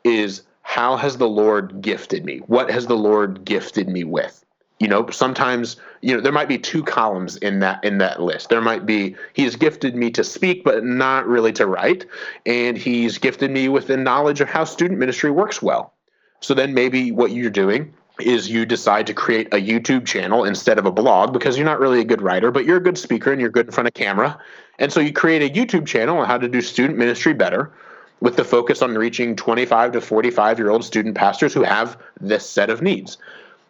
is 0.04 0.44
how 0.62 0.98
has 0.98 1.18
the 1.18 1.30
Lord 1.30 1.82
gifted 1.82 2.26
me? 2.26 2.40
What 2.48 2.70
has 2.70 2.88
the 2.88 2.98
Lord 2.98 3.46
gifted 3.46 3.88
me 3.88 4.04
with? 4.04 4.44
You 4.80 4.88
know, 4.88 5.10
sometimes, 5.10 5.78
you 6.02 6.14
know, 6.14 6.22
there 6.22 6.32
might 6.32 6.48
be 6.48 6.60
two 6.60 6.84
columns 6.84 7.36
in 7.38 7.60
that 7.60 7.84
in 7.84 7.98
that 7.98 8.22
list. 8.22 8.50
There 8.50 8.62
might 8.62 8.86
be 8.86 9.16
he's 9.34 9.56
gifted 9.56 9.96
me 9.96 10.12
to 10.12 10.24
speak 10.24 10.64
but 10.64 10.84
not 10.84 11.28
really 11.28 11.52
to 11.54 11.66
write, 11.66 12.06
and 12.46 12.78
he's 12.78 13.18
gifted 13.18 13.50
me 13.50 13.70
with 13.70 13.88
the 13.88 13.98
knowledge 13.98 14.40
of 14.40 14.50
how 14.50 14.66
student 14.66 15.00
ministry 15.00 15.32
works 15.32 15.62
well. 15.62 15.94
So 16.42 16.54
then 16.54 16.74
maybe 16.74 17.12
what 17.12 17.32
you're 17.32 17.50
doing 17.50 17.94
is 18.20 18.50
you 18.50 18.66
decide 18.66 19.08
to 19.08 19.14
create 19.14 19.48
a 19.54 19.58
YouTube 19.58 20.06
channel 20.06 20.44
instead 20.44 20.80
of 20.80 20.86
a 20.86 20.92
blog 20.92 21.34
because 21.34 21.58
you're 21.58 21.66
not 21.66 21.80
really 21.80 22.00
a 22.00 22.06
good 22.06 22.22
writer, 22.22 22.52
but 22.52 22.66
you're 22.66 22.78
a 22.78 22.84
good 22.84 22.98
speaker 22.98 23.32
and 23.32 23.40
you're 23.40 23.50
good 23.50 23.68
in 23.68 23.72
front 23.72 23.88
of 23.88 23.94
camera. 23.94 24.40
And 24.80 24.92
so 24.92 25.00
you 25.00 25.14
create 25.14 25.42
a 25.42 25.54
YouTube 25.54 25.86
channel 25.86 26.18
on 26.18 26.28
how 26.28 26.38
to 26.38 26.48
do 26.48 26.62
student 26.62 26.98
ministry 26.98 27.34
better 27.34 27.72
with 28.20 28.36
the 28.36 28.44
focus 28.44 28.82
on 28.82 28.96
reaching 28.96 29.36
25 29.36 29.92
to 29.94 30.02
45 30.02 30.60
year 30.60 30.70
old 30.70 30.84
student 30.84 31.16
pastors 31.16 31.54
who 31.54 31.64
have 31.64 31.98
this 32.20 32.48
set 32.48 32.70
of 32.70 32.82
needs. 32.82 33.18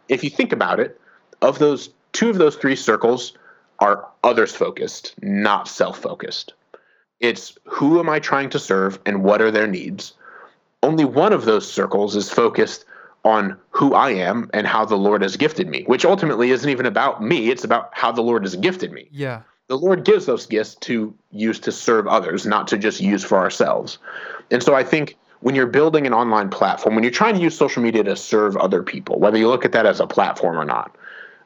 If 0.09 0.23
you 0.23 0.29
think 0.29 0.51
about 0.51 0.79
it, 0.79 0.99
of 1.41 1.59
those 1.59 1.89
two 2.13 2.29
of 2.29 2.37
those 2.37 2.55
three 2.55 2.75
circles 2.75 3.33
are 3.79 4.07
others 4.23 4.55
focused, 4.55 5.15
not 5.21 5.67
self 5.67 5.99
focused. 5.99 6.53
It's 7.19 7.57
who 7.65 7.99
am 7.99 8.09
I 8.09 8.19
trying 8.19 8.49
to 8.51 8.59
serve 8.59 8.99
and 9.05 9.23
what 9.23 9.41
are 9.41 9.51
their 9.51 9.67
needs? 9.67 10.13
Only 10.83 11.05
one 11.05 11.33
of 11.33 11.45
those 11.45 11.71
circles 11.71 12.15
is 12.15 12.31
focused 12.31 12.85
on 13.23 13.57
who 13.71 13.93
I 13.93 14.11
am 14.11 14.49
and 14.53 14.65
how 14.67 14.85
the 14.85 14.95
Lord 14.95 15.21
has 15.21 15.35
gifted 15.35 15.67
me, 15.67 15.83
which 15.83 16.05
ultimately 16.05 16.51
isn't 16.51 16.69
even 16.69 16.85
about 16.85 17.21
me. 17.21 17.49
It's 17.49 17.63
about 17.63 17.89
how 17.91 18.11
the 18.11 18.21
Lord 18.21 18.43
has 18.43 18.55
gifted 18.55 18.91
me. 18.91 19.09
Yeah. 19.11 19.41
The 19.67 19.77
Lord 19.77 20.05
gives 20.05 20.25
those 20.25 20.45
gifts 20.45 20.75
to 20.75 21.13
use 21.31 21.59
to 21.61 21.71
serve 21.71 22.07
others, 22.07 22.45
not 22.45 22.67
to 22.69 22.77
just 22.77 23.01
use 23.01 23.23
for 23.23 23.37
ourselves. 23.37 23.97
And 24.49 24.63
so 24.63 24.75
I 24.75 24.83
think 24.83 25.17
when 25.41 25.55
you're 25.55 25.67
building 25.67 26.07
an 26.07 26.13
online 26.13 26.49
platform, 26.49 26.95
when 26.95 27.03
you're 27.03 27.11
trying 27.11 27.35
to 27.35 27.41
use 27.41 27.57
social 27.57 27.83
media 27.83 28.03
to 28.03 28.15
serve 28.15 28.57
other 28.57 28.83
people, 28.83 29.19
whether 29.19 29.37
you 29.37 29.47
look 29.47 29.65
at 29.65 29.71
that 29.73 29.85
as 29.85 29.99
a 29.99 30.07
platform 30.07 30.57
or 30.57 30.65
not, 30.65 30.95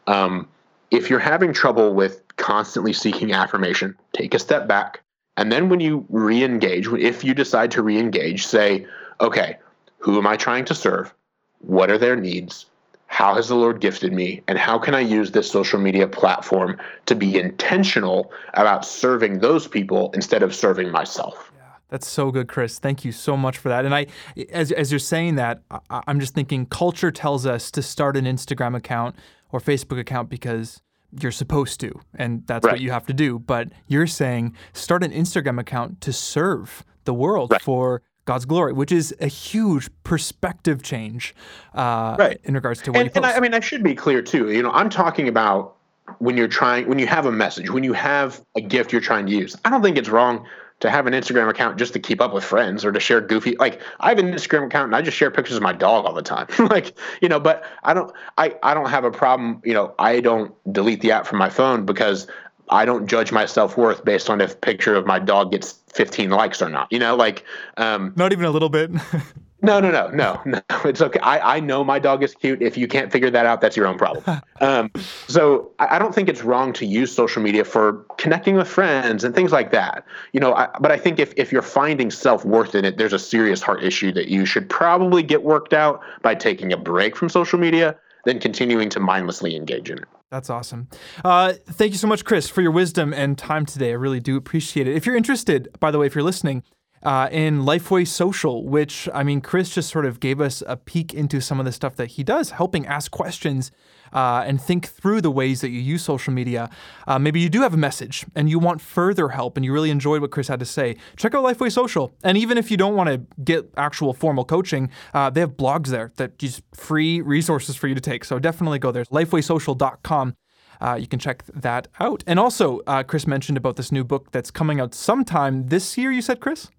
um, 0.08 0.48
if 0.90 1.10
you're 1.10 1.20
having 1.20 1.54
trouble 1.54 1.94
with 1.94 2.22
constantly 2.38 2.94
seeking 2.94 3.34
affirmation, 3.34 3.96
take 4.14 4.34
a 4.34 4.40
step 4.40 4.68
back. 4.68 5.02
And 5.38 5.52
then 5.52 5.70
when 5.70 5.80
you 5.80 6.06
re 6.10 6.44
engage, 6.44 6.88
if 6.88 7.24
you 7.24 7.34
decide 7.34 7.72
to 7.72 7.82
re 7.82 7.98
engage, 7.98 8.46
say, 8.46 8.86
okay, 9.20 9.58
who 10.00 10.18
am 10.18 10.28
I 10.28 10.36
trying 10.36 10.66
to 10.66 10.76
serve? 10.76 11.14
what 11.62 11.92
are 11.92 11.98
their 11.98 12.16
needs 12.16 12.66
how 13.08 13.36
has 13.36 13.48
the 13.48 13.56
lord 13.56 13.80
gifted 13.80 14.12
me 14.12 14.42
and 14.48 14.58
how 14.58 14.78
can 14.80 14.96
i 14.96 15.00
use 15.00 15.32
this 15.32 15.50
social 15.50 15.80
media 15.80 16.08
platform 16.08 16.78
to 17.06 17.16
be 17.16 17.38
intentional 17.38 18.32
about 18.56 18.86
serving 18.86 19.40
those 19.40 19.68
people 19.68 20.12
instead 20.14 20.44
of 20.44 20.56
serving 20.56 20.92
myself 20.92 21.51
That's 21.92 22.08
so 22.08 22.32
good, 22.32 22.48
Chris. 22.48 22.80
Thank 22.80 23.04
you 23.04 23.12
so 23.12 23.36
much 23.36 23.58
for 23.58 23.68
that. 23.68 23.84
And 23.84 23.94
I, 23.94 24.08
as, 24.50 24.72
as 24.72 24.94
you're 24.94 25.00
saying 25.00 25.36
that, 25.36 25.62
I, 25.70 26.02
I'm 26.08 26.22
just 26.22 26.34
thinking 26.34 26.66
culture 26.66 27.12
tells 27.12 27.46
us 27.46 27.70
to 27.72 27.82
start 27.82 28.16
an 28.16 28.24
Instagram 28.24 28.76
account 28.78 29.18
or 29.52 29.60
Facebook 29.60 30.00
account 30.00 30.30
because 30.30 30.82
you're 31.20 31.34
supposed 31.34 31.82
to, 31.82 31.92
and 32.16 32.48
that's 32.48 32.66
right. 32.66 32.72
what 32.72 32.82
you 32.82 32.92
have 32.92 33.06
to 33.08 33.14
do. 33.14 33.40
But 33.40 33.68
you're 33.88 34.08
saying 34.08 34.56
start 34.72 35.04
an 35.04 35.12
Instagram 35.12 35.60
account 35.60 36.00
to 36.02 36.14
serve 36.14 36.86
the 37.04 37.14
world 37.14 37.52
right. 37.52 37.62
for 37.62 38.02
God's 38.24 38.46
glory, 38.46 38.72
which 38.72 38.94
is 38.94 39.14
a 39.20 39.28
huge 39.28 39.90
perspective 40.06 40.82
change 40.84 41.36
uh, 41.76 42.16
right. 42.18 42.40
in 42.46 42.54
regards 42.54 42.82
to 42.84 42.94
what 42.94 43.02
and. 43.02 43.18
And 43.18 43.26
I, 43.26 43.34
I 43.34 43.40
mean, 43.42 43.54
I 43.54 43.60
should 43.60 43.84
be 43.84 43.96
clear 43.96 44.22
too. 44.22 44.50
You 44.50 44.64
know, 44.64 44.72
I'm 44.72 44.90
talking 44.90 45.28
about 45.28 45.76
when 46.20 46.38
you're 46.38 46.48
trying, 46.48 46.88
when 46.88 47.00
you 47.00 47.08
have 47.08 47.26
a 47.26 47.32
message, 47.32 47.70
when 47.70 47.84
you 47.84 47.92
have 47.92 48.42
a 48.56 48.62
gift 48.62 48.94
you're 48.94 49.02
trying 49.02 49.26
to 49.26 49.34
use. 49.34 49.58
I 49.66 49.70
don't 49.70 49.82
think 49.82 49.98
it's 49.98 50.10
wrong 50.10 50.46
to 50.82 50.90
have 50.90 51.08
an 51.08 51.14
Instagram 51.14 51.50
account 51.50 51.78
just 51.78 51.94
to 51.94 52.00
keep 52.00 52.20
up 52.20 52.34
with 52.34 52.44
friends 52.44 52.84
or 52.84 52.92
to 52.92 53.00
share 53.00 53.22
goofy 53.22 53.56
like 53.58 53.80
I 54.00 54.10
have 54.10 54.20
an 54.20 54.32
Instagram 54.34 54.66
account 54.66 54.88
and 54.88 54.96
I 54.96 55.02
just 55.02 55.16
share 55.16 55.32
pictures 55.32 55.56
of 55.56 55.64
my 55.64 55.74
dog 55.74 56.06
all 56.06 56.14
the 56.14 56.22
time. 56.22 56.48
like, 56.60 56.98
you 57.22 57.30
know, 57.30 57.40
but 57.40 57.64
I 57.84 57.94
don't 57.94 58.12
I 58.38 58.56
I 58.62 58.74
don't 58.74 58.90
have 58.90 59.06
a 59.06 59.12
problem, 59.12 59.62
you 59.64 59.74
know, 59.74 59.96
I 59.98 60.20
don't 60.20 60.54
delete 60.72 61.02
the 61.02 61.12
app 61.12 61.26
from 61.26 61.40
my 61.40 61.50
phone 61.50 61.86
because 61.86 62.28
I 62.70 62.86
don't 62.86 63.08
judge 63.08 63.32
my 63.32 63.46
self-worth 63.46 64.04
based 64.06 64.30
on 64.30 64.42
if 64.42 64.60
picture 64.62 64.96
of 64.96 65.06
my 65.06 65.20
dog 65.20 65.52
gets 65.52 65.74
15 65.94 66.30
likes 66.30 66.62
or 66.62 66.70
not. 66.70 66.88
You 66.92 67.00
know, 67.00 67.16
like 67.16 67.46
um 67.78 68.14
Not 68.16 68.34
even 68.34 68.46
a 68.46 68.52
little 68.52 68.70
bit. 68.70 68.92
No, 69.62 69.80
no, 69.80 69.92
no, 69.92 70.10
no, 70.10 70.42
no. 70.46 70.62
It's 70.86 71.02
okay. 71.02 71.20
I, 71.20 71.58
I 71.58 71.60
know 71.60 71.84
my 71.84 72.00
dog 72.00 72.24
is 72.24 72.34
cute. 72.34 72.62
If 72.62 72.78
you 72.78 72.88
can't 72.88 73.12
figure 73.12 73.30
that 73.30 73.46
out, 73.46 73.62
that's 73.62 73.78
your 73.78 73.86
own 73.86 73.98
problem. 73.98 74.42
um, 74.62 74.92
so 75.28 75.72
I, 75.78 75.96
I, 75.96 76.00
don't 76.00 76.14
think 76.14 76.28
it's 76.28 76.44
wrong 76.44 76.74
to 76.74 76.86
use 76.86 77.14
social 77.14 77.42
media 77.42 77.64
for 77.64 78.06
connecting 78.18 78.56
with 78.56 78.68
friends 78.68 79.24
and 79.24 79.36
things 79.36 79.52
like 79.52 79.72
that. 79.72 80.04
You 80.34 80.40
know, 80.40 80.54
I, 80.56 80.70
but 80.80 80.92
I 80.92 80.98
think 80.98 81.20
if, 81.20 81.34
if 81.38 81.52
you're 81.52 81.62
finding 81.62 82.10
self 82.10 82.44
worth 82.44 82.74
in 82.74 82.86
it, 82.86 82.98
there's 82.98 83.14
a 83.14 83.20
serious 83.20 83.62
heart 83.62 83.84
issue 83.84 84.12
that 84.14 84.28
you 84.28 84.46
should 84.46 84.70
probably 84.70 85.22
get 85.22 85.44
worked 85.44 85.74
out 85.74 86.02
by 86.24 86.34
taking 86.34 86.74
a 86.74 86.78
break 86.78 87.16
from 87.16 87.30
social 87.30 87.60
media, 87.60 87.96
then 88.26 88.40
continuing 88.40 88.90
to 88.90 89.00
mindlessly 89.00 89.56
engage 89.56 89.92
in 89.92 90.00
it. 90.00 90.06
That's 90.32 90.50
awesome. 90.50 90.88
Uh, 91.26 91.54
thank 91.66 91.92
you 91.92 91.98
so 91.98 92.08
much, 92.08 92.24
Chris, 92.24 92.48
for 92.48 92.62
your 92.62 92.72
wisdom 92.72 93.14
and 93.14 93.38
time 93.38 93.66
today. 93.66 93.90
I 93.90 93.96
really 93.96 94.22
do 94.22 94.38
appreciate 94.38 94.88
it. 94.88 94.96
If 94.96 95.06
you're 95.06 95.18
interested, 95.18 95.68
by 95.82 95.92
the 95.92 96.00
way, 96.00 96.08
if 96.08 96.16
you're 96.16 96.24
listening, 96.24 96.64
uh, 97.04 97.30
in 97.32 97.62
Lifeway 97.62 98.08
Social, 98.08 98.66
which 98.66 99.10
I 99.14 99.24
mean, 99.24 99.42
Chris 99.42 99.70
just 99.70 99.90
sort 99.90 100.06
of 100.06 100.20
gave 100.20 100.40
us 100.40 100.62
a 100.68 100.78
peek 100.78 101.14
into 101.14 101.42
some 101.42 101.60
of 101.60 101.66
the 101.66 101.72
stuff 101.72 101.96
that 101.96 102.12
he 102.12 102.24
does, 102.24 102.52
helping 102.52 102.86
ask 102.86 103.12
questions 103.12 103.72
uh, 104.14 104.44
and 104.46 104.62
think 104.62 104.88
through 104.88 105.22
the 105.22 105.32
ways 105.32 105.62
that 105.62 105.70
you 105.70 105.80
use 105.80 106.04
social 106.04 106.34
media. 106.34 106.70
Uh, 107.08 107.18
maybe 107.18 107.40
you 107.40 107.50
do 107.50 107.62
have 107.62 107.74
a 107.74 107.78
message 107.78 108.26
and 108.36 108.50
you 108.50 108.60
want 108.60 108.82
further 108.82 109.30
help 109.30 109.58
and 109.58 109.66
you 109.66 109.74
really 109.74 109.90
enjoyed 109.90 110.22
what 110.22 110.32
Chris 110.32 110.48
had 110.48 110.60
to 110.60 110.66
say. 110.66 110.96
Check 111.16 111.34
out 111.34 111.44
Lifeway 111.44 111.72
Social. 111.72 112.14
And 112.24 112.38
even 112.38 112.58
if 112.58 112.70
you 112.70 112.78
don't 112.78 112.96
want 112.96 113.10
to 113.10 113.22
get 113.44 113.72
actual 113.78 114.14
formal 114.14 114.46
coaching, 114.46 114.90
uh, 115.14 115.30
they 115.30 115.40
have 115.40 115.52
blogs 115.52 115.88
there 115.88 116.12
that 116.18 116.42
use 116.42 116.62
free 116.74 117.22
resources 117.22 117.76
for 117.76 117.88
you 117.88 117.96
to 117.96 118.02
take. 118.02 118.26
So 118.26 118.40
definitely 118.40 118.80
go 118.80 118.92
there. 118.92 119.06
LifewaySocial.com. 119.06 120.36
Uh, 120.80 120.96
you 120.96 121.08
can 121.08 121.20
check 121.20 121.44
that 121.54 121.88
out. 122.00 122.24
And 122.26 122.40
also, 122.40 122.82
uh, 122.88 123.04
Chris 123.04 123.28
mentioned 123.28 123.58
about 123.58 123.76
this 123.76 123.92
new 123.92 124.04
book 124.04 124.32
that's 124.32 124.50
coming 124.50 124.80
out 124.80 124.96
sometime 124.96 125.68
this 125.68 125.96
year, 125.96 126.12
you 126.12 126.24
said, 126.24 126.40
Chris? 126.40 126.70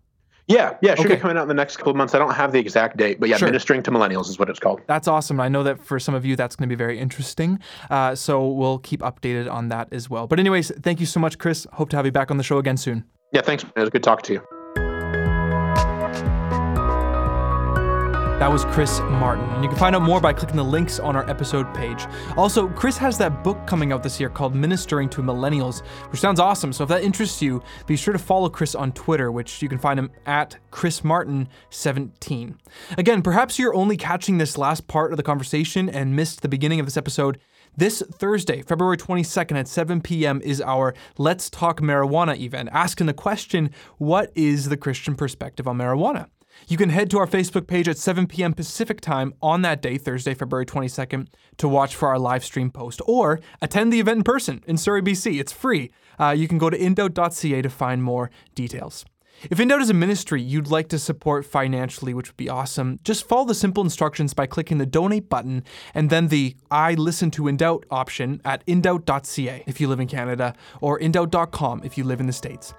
Yeah, 0.48 0.76
yeah, 0.83 0.94
should 0.94 1.07
okay. 1.07 1.14
be 1.14 1.20
coming 1.20 1.37
out 1.37 1.42
in 1.42 1.48
the 1.48 1.55
next 1.55 1.76
couple 1.76 1.90
of 1.90 1.96
months. 1.96 2.14
I 2.14 2.18
don't 2.18 2.35
have 2.35 2.52
the 2.52 2.59
exact 2.59 2.96
date, 2.96 3.20
but 3.20 3.28
yeah, 3.28 3.37
sure. 3.37 3.48
ministering 3.48 3.83
to 3.85 3.90
millennials 3.90 4.28
is 4.28 4.38
what 4.38 4.50
it's 4.50 4.59
called. 4.59 4.81
That's 4.87 5.09
awesome. 5.09 5.40
I 5.40 5.48
know 5.48 5.62
that 5.62 5.78
for 5.78 6.00
some 6.00 6.14
of 6.14 6.24
you, 6.24 6.37
that's 6.37 6.57
going 6.57 6.68
to 6.68 6.72
be 6.74 6.78
very 6.78 6.98
interesting. 6.98 7.61
Uh, 7.90 8.14
so 8.14 8.48
we'll 8.48 8.78
keep 8.78 9.00
updated 9.00 9.50
on 9.50 9.68
that 9.68 9.88
as 9.92 10.11
well. 10.11 10.26
But 10.26 10.40
anyways, 10.40 10.72
thank 10.83 11.00
you 11.00 11.07
so 11.07 11.20
much, 11.20 11.38
Chris. 11.38 11.66
Hope 11.74 11.90
to 11.90 11.96
have 11.96 12.07
you 12.07 12.12
back 12.12 12.31
on 12.31 12.37
the 12.37 12.44
show 12.44 12.59
again 12.59 12.76
soon. 12.76 13.05
Yeah, 13.33 13.42
thanks. 13.42 13.64
It 13.64 13.81
was 13.81 13.90
good 13.90 14.02
talking 14.02 14.24
to 14.24 14.33
you. 14.35 14.62
That 18.42 18.50
was 18.50 18.64
Chris 18.64 18.98
Martin. 18.98 19.48
And 19.50 19.62
you 19.62 19.70
can 19.70 19.78
find 19.78 19.94
out 19.94 20.02
more 20.02 20.20
by 20.20 20.33
clicking 20.33 20.57
the 20.57 20.64
links 20.64 20.98
on 20.98 21.14
our 21.14 21.31
episode 21.31 21.72
page. 21.74 22.07
Also, 22.37 22.66
Chris 22.70 22.98
has 22.98 23.16
that 23.18 23.44
book 23.44 23.68
coming 23.68 23.92
out 23.92 24.02
this 24.02 24.18
year 24.18 24.28
called 24.28 24.52
Ministering 24.52 25.09
to 25.11 25.22
Millennials, 25.22 25.87
which 26.11 26.20
sounds 26.20 26.40
awesome. 26.40 26.72
So 26.72 26.83
if 26.83 26.88
that 26.88 27.05
interests 27.05 27.40
you, 27.40 27.62
be 27.87 27.94
sure 27.94 28.11
to 28.11 28.18
follow 28.18 28.48
Chris 28.48 28.74
on 28.74 28.90
Twitter, 28.90 29.31
which 29.31 29.62
you 29.62 29.68
can 29.68 29.78
find 29.78 29.96
him 29.96 30.11
at 30.26 30.57
Chris 30.72 31.02
Martin17. 31.02 32.57
Again, 32.98 33.22
perhaps 33.22 33.61
you're 33.61 33.76
only 33.76 33.96
catching 33.96 34.38
this 34.38 34.59
last 34.59 34.88
part 34.88 35.12
of 35.12 35.18
the 35.18 35.22
conversation 35.22 35.88
and 35.88 36.16
missed 36.16 36.42
the 36.42 36.48
beginning 36.48 36.81
of 36.81 36.87
this 36.87 36.96
episode. 36.96 37.38
This 37.76 38.02
Thursday, 38.11 38.62
February 38.62 38.96
22nd 38.96 39.57
at 39.57 39.68
7 39.68 40.00
p.m., 40.00 40.40
is 40.42 40.61
our 40.61 40.94
Let's 41.16 41.48
Talk 41.48 41.81
Marijuana 41.81 42.37
event, 42.37 42.70
asking 42.72 43.07
the 43.07 43.14
question 43.14 43.70
what 43.98 44.33
is 44.35 44.68
the 44.68 44.76
Christian 44.76 45.14
perspective 45.14 45.68
on 45.68 45.78
marijuana? 45.78 46.26
You 46.69 46.77
can 46.77 46.91
head 46.91 47.11
to 47.11 47.19
our 47.19 47.27
Facebook 47.27 47.67
page 47.67 47.88
at 47.88 47.99
7 47.99 48.27
p.m. 48.27 48.55
Pacific 48.55 49.01
time 49.01 49.35
on 49.43 49.62
that 49.62 49.83
day, 49.83 49.99
Thursday, 49.99 50.35
February 50.35 50.67
22nd, 50.67 51.29
to 51.59 51.69
watch 51.69 51.95
for 51.95 52.09
our 52.09 52.19
live 52.19 52.45
stream 52.45 52.71
post 52.71 53.01
or 53.07 53.41
attend 53.61 53.93
the 53.93 54.01
event 54.01 54.19
in 54.19 54.25
person 54.25 54.62
in 54.67 54.77
Surrey, 54.77 55.03
BC. 55.03 55.41
It's 55.41 55.53
free. 55.53 55.91
Uh, 56.19 56.31
you 56.31 56.49
can 56.49 56.59
go 56.59 56.71
to 56.71 56.79
indoubt.ca 56.79 57.62
to 57.62 57.71
find 57.71 58.03
more 58.03 58.31
details. 58.55 59.05
If 59.51 59.59
InDoubt 59.59 59.81
is 59.81 59.91
a 59.91 59.95
ministry 59.95 60.41
you'd 60.41 60.69
like 60.69 60.88
to 60.91 60.99
support 61.01 61.45
financially, 61.45 62.15
which 62.15 62.29
would 62.29 62.37
be 62.37 62.49
awesome, 62.49 63.01
just 63.03 63.27
follow 63.27 63.45
the 63.45 63.55
simple 63.55 63.83
instructions 63.83 64.35
by 64.35 64.47
clicking 64.47 64.79
the 64.79 64.87
donate 64.87 65.29
button 65.29 65.65
and 65.95 66.11
then 66.11 66.29
the 66.29 66.55
I 66.71 66.95
listen 66.95 67.31
to 67.33 67.43
InDoubt 67.45 67.85
option 67.91 68.41
at 68.45 68.65
indoubt.ca 68.67 69.65
if 69.67 69.81
you 69.81 69.88
live 69.88 69.99
in 69.99 70.07
Canada 70.07 70.55
or 70.81 70.99
indoubt.com 71.01 71.83
if 71.83 71.99
you 71.99 72.05
live 72.05 72.21
in 72.21 72.27
the 72.27 72.33
States. 72.33 72.73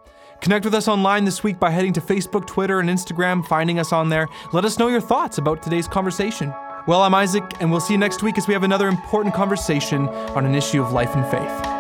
Connect 0.44 0.66
with 0.66 0.74
us 0.74 0.90
online 0.90 1.24
this 1.24 1.42
week 1.42 1.58
by 1.58 1.70
heading 1.70 1.94
to 1.94 2.02
Facebook, 2.02 2.46
Twitter, 2.46 2.82
and 2.82 2.90
Instagram, 2.90 3.48
finding 3.48 3.80
us 3.80 3.94
on 3.94 4.10
there. 4.10 4.28
Let 4.52 4.66
us 4.66 4.78
know 4.78 4.90
your 4.90 5.00
thoughts 5.00 5.38
about 5.38 5.64
today's 5.64 5.88
conversation. 5.88 6.54
Well, 6.86 7.02
I'm 7.02 7.16
Isaac, 7.16 7.46
and 7.62 7.72
we'll 7.72 7.80
see 7.80 7.94
you 7.94 7.98
next 7.98 8.22
week 8.22 8.38
as 8.38 8.46
we 8.46 8.54
have 8.54 8.64
another 8.64 8.90
important 8.90 9.34
conversation 9.34 10.10
on 10.10 10.46
an 10.46 10.54
issue 10.54 10.84
of 10.84 10.92
life 10.92 11.16
and 11.16 11.26
faith. 11.32 11.73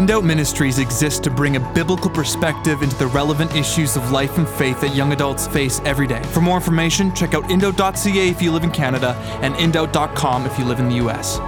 InDoubt 0.00 0.24
Ministries 0.24 0.78
exists 0.78 1.20
to 1.20 1.30
bring 1.30 1.56
a 1.56 1.60
biblical 1.74 2.10
perspective 2.10 2.80
into 2.80 2.96
the 2.96 3.06
relevant 3.08 3.54
issues 3.54 3.96
of 3.96 4.10
life 4.10 4.38
and 4.38 4.48
faith 4.48 4.80
that 4.80 4.96
young 4.96 5.12
adults 5.12 5.46
face 5.46 5.78
every 5.84 6.06
day. 6.06 6.22
For 6.32 6.40
more 6.40 6.56
information, 6.56 7.14
check 7.14 7.34
out 7.34 7.44
indoubt.ca 7.50 8.28
if 8.30 8.40
you 8.40 8.50
live 8.50 8.64
in 8.64 8.70
Canada 8.70 9.14
and 9.42 9.54
indoubt.com 9.56 10.46
if 10.46 10.58
you 10.58 10.64
live 10.64 10.80
in 10.80 10.88
the 10.88 10.94
US. 11.06 11.38